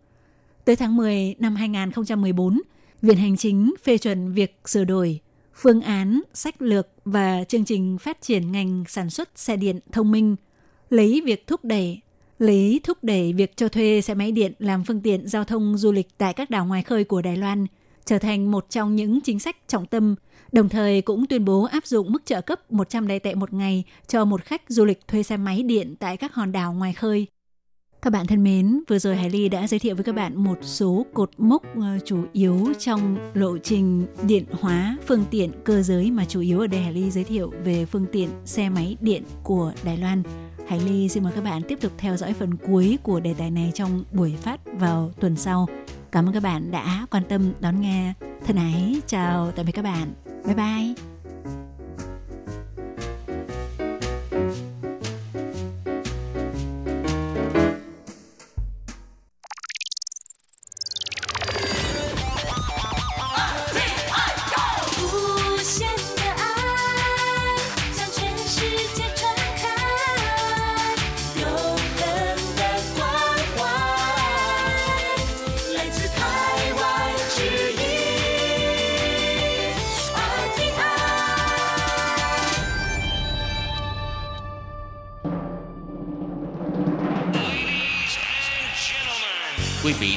[0.64, 2.60] Tới tháng 10 năm 2014,
[3.02, 5.20] Viện Hành Chính phê chuẩn việc sửa đổi
[5.54, 10.10] phương án, sách lược và chương trình phát triển ngành sản xuất xe điện thông
[10.10, 10.36] minh,
[10.90, 12.00] lấy việc thúc đẩy
[12.38, 15.92] lấy thúc đẩy việc cho thuê xe máy điện làm phương tiện giao thông du
[15.92, 17.66] lịch tại các đảo ngoài khơi của Đài Loan
[18.04, 20.14] trở thành một trong những chính sách trọng tâm
[20.52, 23.84] đồng thời cũng tuyên bố áp dụng mức trợ cấp 100 đại tệ một ngày
[24.08, 27.26] cho một khách du lịch thuê xe máy điện tại các hòn đảo ngoài khơi.
[28.02, 30.58] Các bạn thân mến, vừa rồi Hải Ly đã giới thiệu với các bạn một
[30.62, 36.10] số cột mốc ờ, chủ yếu trong lộ trình điện hóa phương tiện cơ giới
[36.10, 39.22] mà chủ yếu ở đây Hải Ly giới thiệu về phương tiện xe máy điện
[39.42, 40.22] của Đài Loan.
[40.66, 43.50] Hải Ly xin mời các bạn tiếp tục theo dõi phần cuối của đề tài
[43.50, 45.68] này trong buổi phát vào tuần sau.
[46.12, 48.12] Cảm ơn các bạn đã quan tâm đón nghe.
[48.46, 50.12] Thân ái, chào tạm biệt các bạn.
[50.44, 51.11] Bye bye.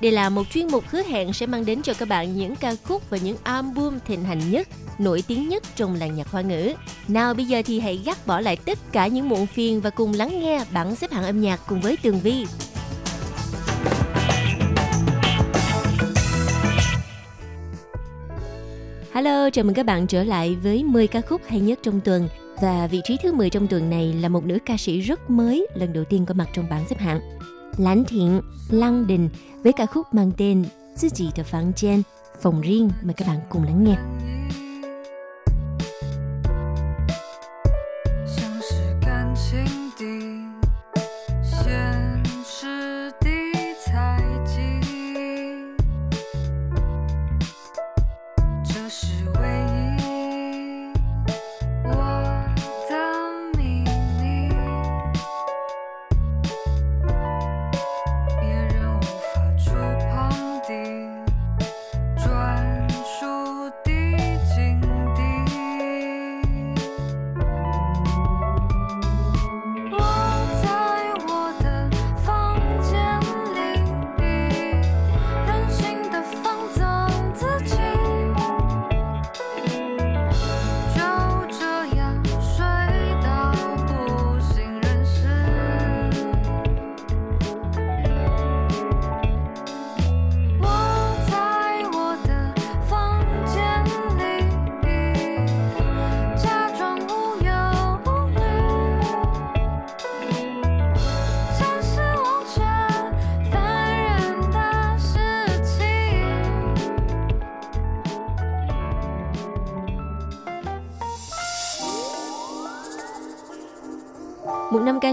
[0.00, 2.74] Đây là một chuyên mục hứa hẹn sẽ mang đến cho các bạn những ca
[2.84, 6.72] khúc và những album thịnh hành nhất, nổi tiếng nhất trong làng nhạc hoa ngữ.
[7.08, 10.12] Nào bây giờ thì hãy gác bỏ lại tất cả những muộn phiền và cùng
[10.12, 12.46] lắng nghe bảng xếp hạng âm nhạc cùng với Tường Vi.
[19.12, 22.28] Hello, chào mừng các bạn trở lại với 10 ca khúc hay nhất trong tuần.
[22.62, 25.66] Và vị trí thứ 10 trong tuần này là một nữ ca sĩ rất mới,
[25.74, 27.20] lần đầu tiên có mặt trong bảng xếp hạng.
[27.76, 28.40] Lãnh Thiện,
[28.70, 29.28] Lăng Đình
[29.62, 30.64] với ca khúc mang tên
[31.00, 31.42] Tự Chỉ Phòng
[32.40, 33.96] Phòng riêng, mời các bạn cùng lắng nghe.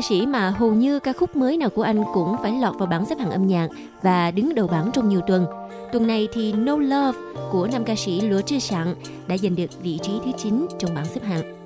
[0.09, 3.05] Sĩ mà hầu như ca khúc mới nào của anh cũng phải lọt vào bảng
[3.05, 3.67] xếp hạng âm nhạc
[4.01, 5.45] và đứng đầu bảng trong nhiều tuần.
[5.93, 7.19] Tuần này thì No Love
[7.51, 8.95] của nam ca sĩ Lúa Trư Sạng
[9.27, 11.57] đã giành được vị trí thứ 9 trong bảng xếp hạng.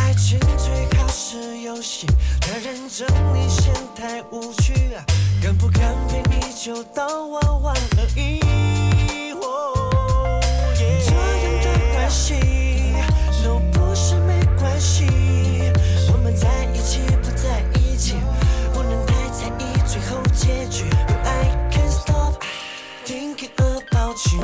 [0.00, 2.06] 爱情最好是游戏，
[2.40, 4.74] 太认真你嫌太无趣，
[5.42, 8.40] 敢不敢陪你就当玩玩而已。
[9.42, 10.40] 哦
[10.80, 11.18] 耶这样
[11.62, 12.34] 的关系
[13.44, 15.06] ，no 不是没关系，
[16.12, 18.16] 我们在一起不在一起，
[18.72, 20.84] 不能太在意最后结局。
[21.24, 22.42] I can't stop
[23.04, 24.40] thinking about you,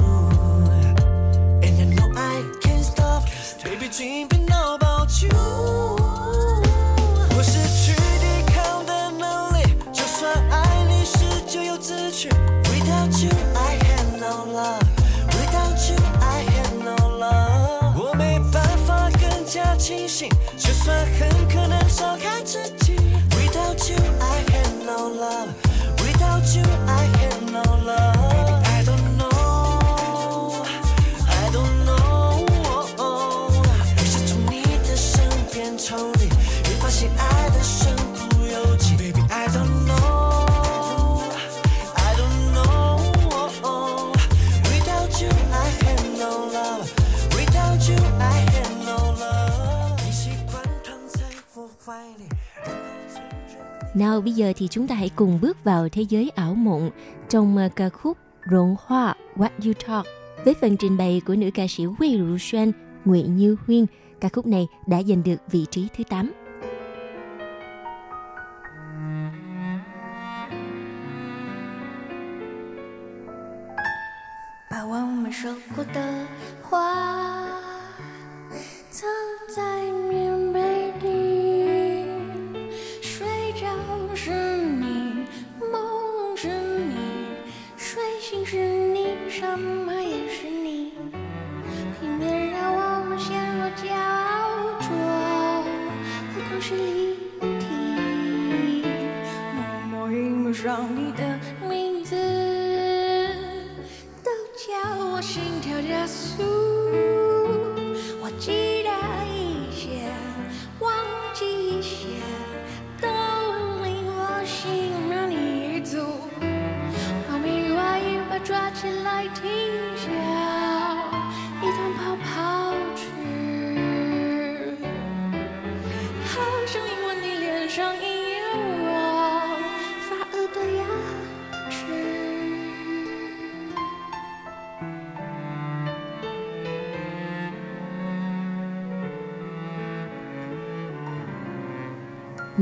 [1.62, 3.24] and I know I can't stop
[3.64, 4.45] baby dreaming
[5.32, 5.95] you。
[53.95, 56.89] Nào bây giờ thì chúng ta hãy cùng bước vào thế giới ảo mộng
[57.29, 60.05] trong ờ, ca khúc Rộn Hoa What You Talk
[60.45, 62.71] với phần trình bày của nữ ca sĩ Wei Ru Xuan,
[63.05, 63.85] Nguyễn Như Huyên.
[64.21, 66.31] Ca khúc này đã giành được vị trí thứ 8.
[74.71, 76.25] 把我们说过的
[76.63, 77.04] 话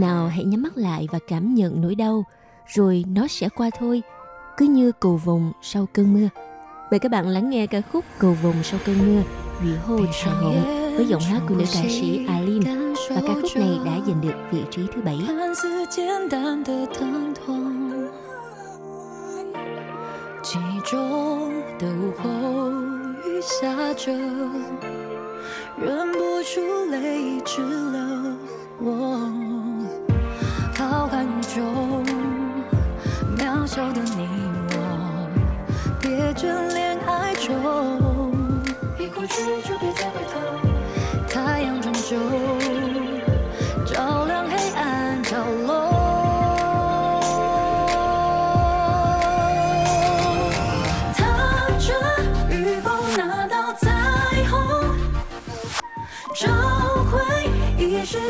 [0.03, 2.23] Nào hãy nhắm mắt lại và cảm nhận nỗi đau,
[2.67, 4.01] rồi nó sẽ qua thôi,
[4.57, 6.29] cứ như cầu vồng sau cơn mưa.
[6.91, 9.21] Mời các bạn lắng nghe ca khúc Cầu vồng sau cơn mưa,
[9.61, 10.61] Ủy hô trà hồng
[10.95, 12.63] với giọng hát của nữ ca sĩ Alin
[13.09, 15.17] và ca khúc này đã giành được vị trí thứ bảy.
[15.27, 18.07] 看似简单的疼痛，
[20.43, 22.29] 记忆中的午后，
[23.25, 24.11] 雨下着，
[25.77, 26.12] 忍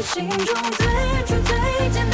[0.03, 0.86] 心中最
[1.24, 2.14] 初最简单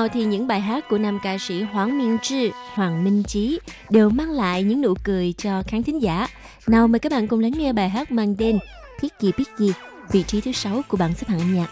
[0.00, 3.58] nào thì những bài hát của nam ca sĩ Hoàng Minh Trí, Hoàng Minh Chí
[3.90, 6.26] đều mang lại những nụ cười cho khán thính giả.
[6.66, 8.58] Nào mời các bạn cùng lắng nghe bài hát mang tên
[9.02, 9.72] Picky Picky,
[10.12, 11.70] vị trí thứ sáu của bảng xếp hạng âm nhạc.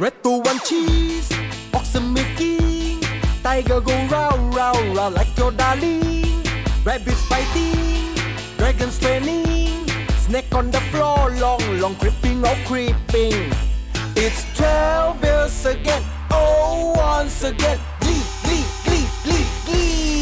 [0.00, 1.36] Red to one cheese,
[1.76, 3.00] oxen milking,
[3.44, 6.25] tiger go round, round, round like your darling.
[6.86, 8.14] Rabbits fighting,
[8.58, 9.88] dragons training,
[10.20, 13.50] snake on the floor, long, long creeping, oh creeping.
[14.14, 20.15] It's twelve years again, oh once again, glee, glee, glee, glee, glee.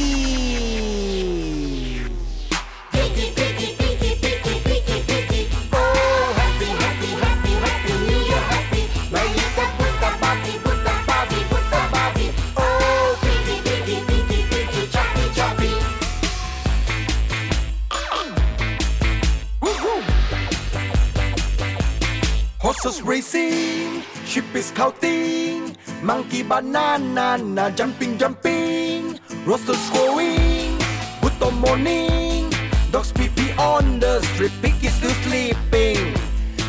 [24.36, 30.78] Racing, is counting, monkey banana, na jumping, jumping, roosters crowing,
[31.22, 32.50] good on morning,
[32.90, 36.14] dogs pee pee on the street, pig is still sleeping.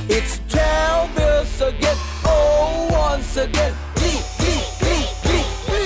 [0.10, 5.86] It's twelve years again, oh once again, glee, glee, glee, glee, glee.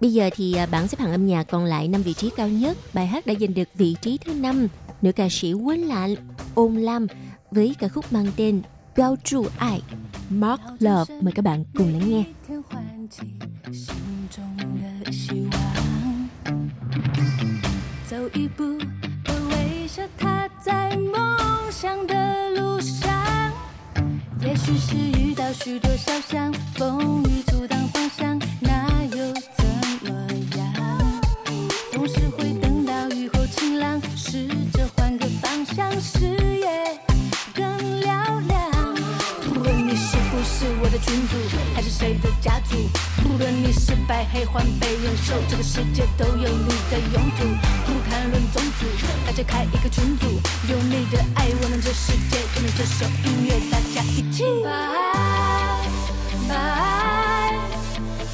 [0.00, 2.48] Bây giờ thì à, bảng xếp hạng âm nhạc còn lại 5 vị trí cao
[2.48, 2.76] nhất.
[2.94, 4.68] Bài hát đã giành được vị trí thứ 5
[5.03, 6.15] Nữ ca sĩ Quấn Lạn,
[6.55, 7.07] Ôn Lam
[7.51, 8.61] với ca khúc mang tên
[8.97, 9.81] Bao trụ ai,
[10.29, 11.15] Mark Love.
[11.21, 12.23] Mời các bạn cùng lắng nghe.
[12.47, 13.21] 天唤起
[13.73, 13.95] 心
[14.29, 16.29] 中的希望，
[18.09, 18.63] 走一步
[19.23, 21.37] 都微笑，踏在梦
[21.71, 23.09] 想的路上。
[24.41, 29.65] 也许是遇到许多小伤，风雨阻挡方向，那又怎
[30.03, 30.27] 么
[30.57, 31.21] 样？
[31.91, 34.62] 总是会等到雨后晴朗，试着换
[35.74, 36.20] 个方向，视
[36.58, 37.00] 野
[37.54, 37.66] 更
[38.02, 38.70] 嘹亮。
[39.42, 41.36] 不论你是不是我的群主，
[41.74, 42.76] 还是谁的家族，
[43.22, 47.44] 不论你是白黑黄被人瘦，这个世界都有你的用途。
[47.86, 48.86] 不谈论种族，
[49.26, 50.26] 大家开一个群组，
[50.68, 55.88] 有你的爱，我们这世界，就用这首音乐，大家一起把爱，
[56.48, 57.58] 把爱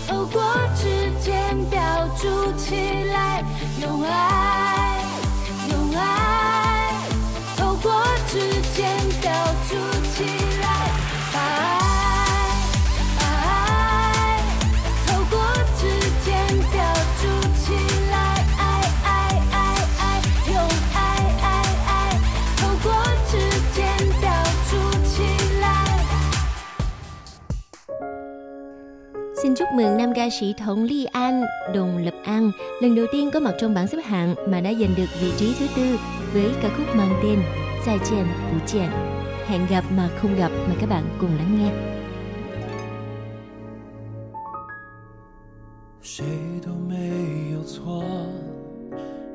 [0.07, 0.43] 透过
[0.76, 2.74] 指尖标注起
[3.12, 3.43] 来，
[3.80, 4.80] 用爱，
[30.20, 31.43] ca sĩ Thống Ly An,
[31.74, 32.51] Đồng Lập An
[32.82, 35.55] lần đầu tiên có mặt trong bảng xếp hạng mà đã giành được vị trí
[35.59, 35.97] thứ tư
[36.34, 37.39] với ca khúc mang tên
[37.86, 38.89] Zai Jian Bù Jian.
[39.47, 41.72] Hẹn gặp mà không gặp mời các bạn cùng lắng nghe.
[46.01, 46.26] 谁
[46.66, 48.03] 都没有错，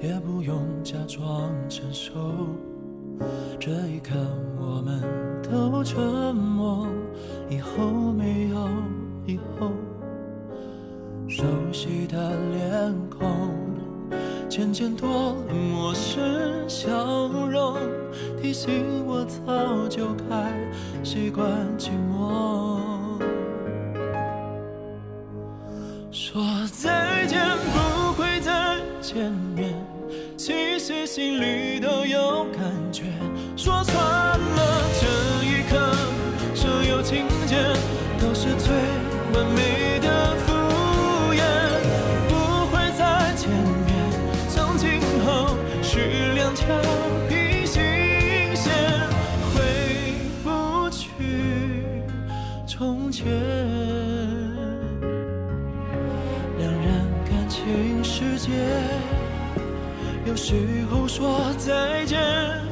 [0.00, 2.12] 也不用假装成熟。
[3.58, 4.14] 这一刻
[4.58, 5.02] 我们
[5.42, 6.86] 都沉默，
[7.50, 8.68] 以后没有
[9.26, 9.72] 以后。
[11.27, 13.27] 熟悉的脸孔，
[14.47, 16.23] 渐渐多了陌生
[16.67, 16.89] 笑
[17.49, 17.77] 容，
[18.41, 20.53] 提醒我早就该
[21.03, 21.47] 习惯
[21.77, 22.79] 寂寞。
[26.11, 27.39] 说再见
[27.73, 29.73] 不会再见面，
[30.37, 32.61] 其实心里都有感
[32.91, 33.03] 觉。
[33.57, 34.34] 说穿
[60.47, 62.64] 时候说再见。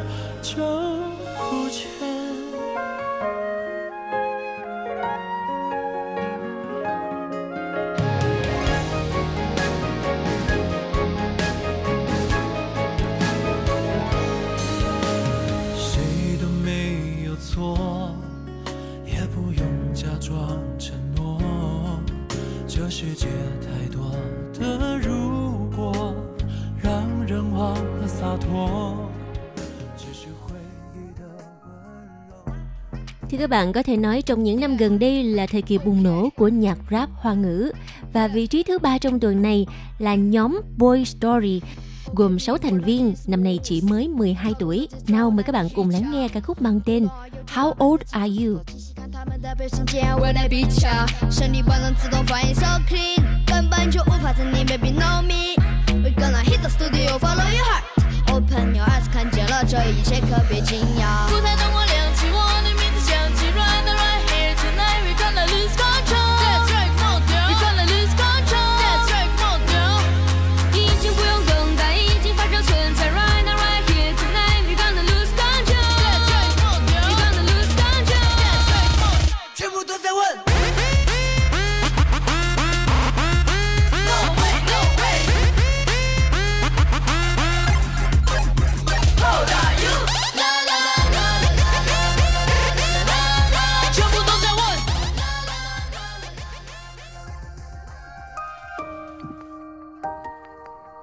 [33.43, 36.29] các bạn có thể nói trong những năm gần đây là thời kỳ bùng nổ
[36.37, 37.73] của nhạc rap hoa ngữ
[38.13, 39.67] và vị trí thứ ba trong tuần này
[39.99, 41.61] là nhóm Boy Story
[42.15, 44.89] gồm 6 thành viên, năm nay chỉ mới 12 tuổi.
[45.09, 47.07] Nào mời các bạn cùng lắng nghe ca khúc mang tên
[47.55, 48.61] How Old Are You?
[48.97, 50.89] 看他们的表现间未来比较，
[51.31, 57.85] 身体本能自动反应 so clean，根本就无法在你 baby know me。We gonna hit the studio, follow your heart,
[58.33, 61.29] open your eyes，看见了这一切可别惊讶。
[61.29, 61.92] 舞台灯光亮起，我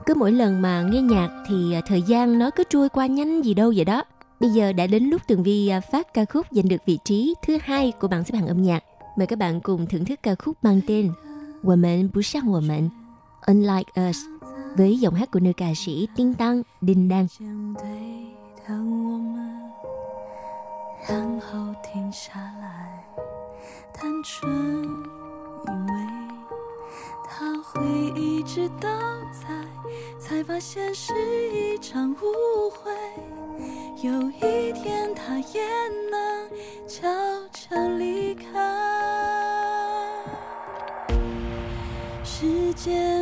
[0.10, 3.42] Cứ mỗi lần mà nghe nhạc thì à, thời gian nó cứ trôi qua nhanh
[3.42, 4.04] gì đâu vậy đó.
[4.40, 7.36] Bây giờ đã đến lúc Tường Vi à, phát ca khúc giành được vị trí
[7.48, 8.84] thứ hai của bảng xếp hạng âm nhạc.
[9.18, 11.14] Mời các bạn cùng thưởng thức ca khúc mang tên
[11.64, 12.92] 我们不像我们
[13.48, 14.18] Unlike Us
[14.78, 17.28] với giọng hát của nữ ca sĩ Tinh Tăng Đinh Đăng.
[17.28, 17.84] 先对
[18.68, 19.72] 的我们，
[21.10, 23.04] 然后停下来，
[23.94, 24.44] 单纯
[25.68, 26.09] 因为
[27.33, 27.81] 他会
[28.17, 28.89] 一直都
[29.31, 29.49] 在，
[30.19, 31.15] 才发现是
[31.55, 32.91] 一场误会。
[34.03, 35.63] 有一天他也
[36.11, 36.51] 能
[36.89, 37.09] 悄
[37.53, 38.43] 悄离开。
[42.25, 43.20] 时间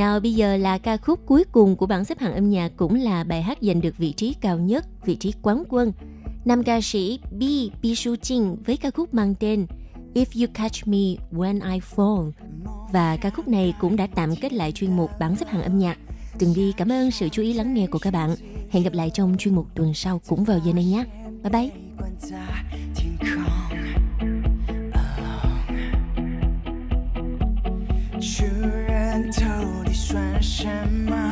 [0.00, 2.94] Nào bây giờ là ca khúc cuối cùng của bảng xếp hạng âm nhạc cũng
[2.94, 5.92] là bài hát giành được vị trí cao nhất, vị trí quán quân.
[6.44, 7.42] Nam ca sĩ B
[7.82, 9.66] Bi Su Jin với ca khúc mang tên
[10.14, 10.98] If You Catch Me
[11.32, 12.30] When I Fall.
[12.92, 15.78] Và ca khúc này cũng đã tạm kết lại chuyên mục bảng xếp hạng âm
[15.78, 15.98] nhạc.
[16.38, 18.34] Từng Vi cảm ơn sự chú ý lắng nghe của các bạn.
[18.70, 21.04] Hẹn gặp lại trong chuyên mục tuần sau cũng vào giờ này nhé.
[21.42, 21.70] Bye bye.
[29.20, 29.49] 关在
[30.10, 30.66] 算什
[31.06, 31.29] 么？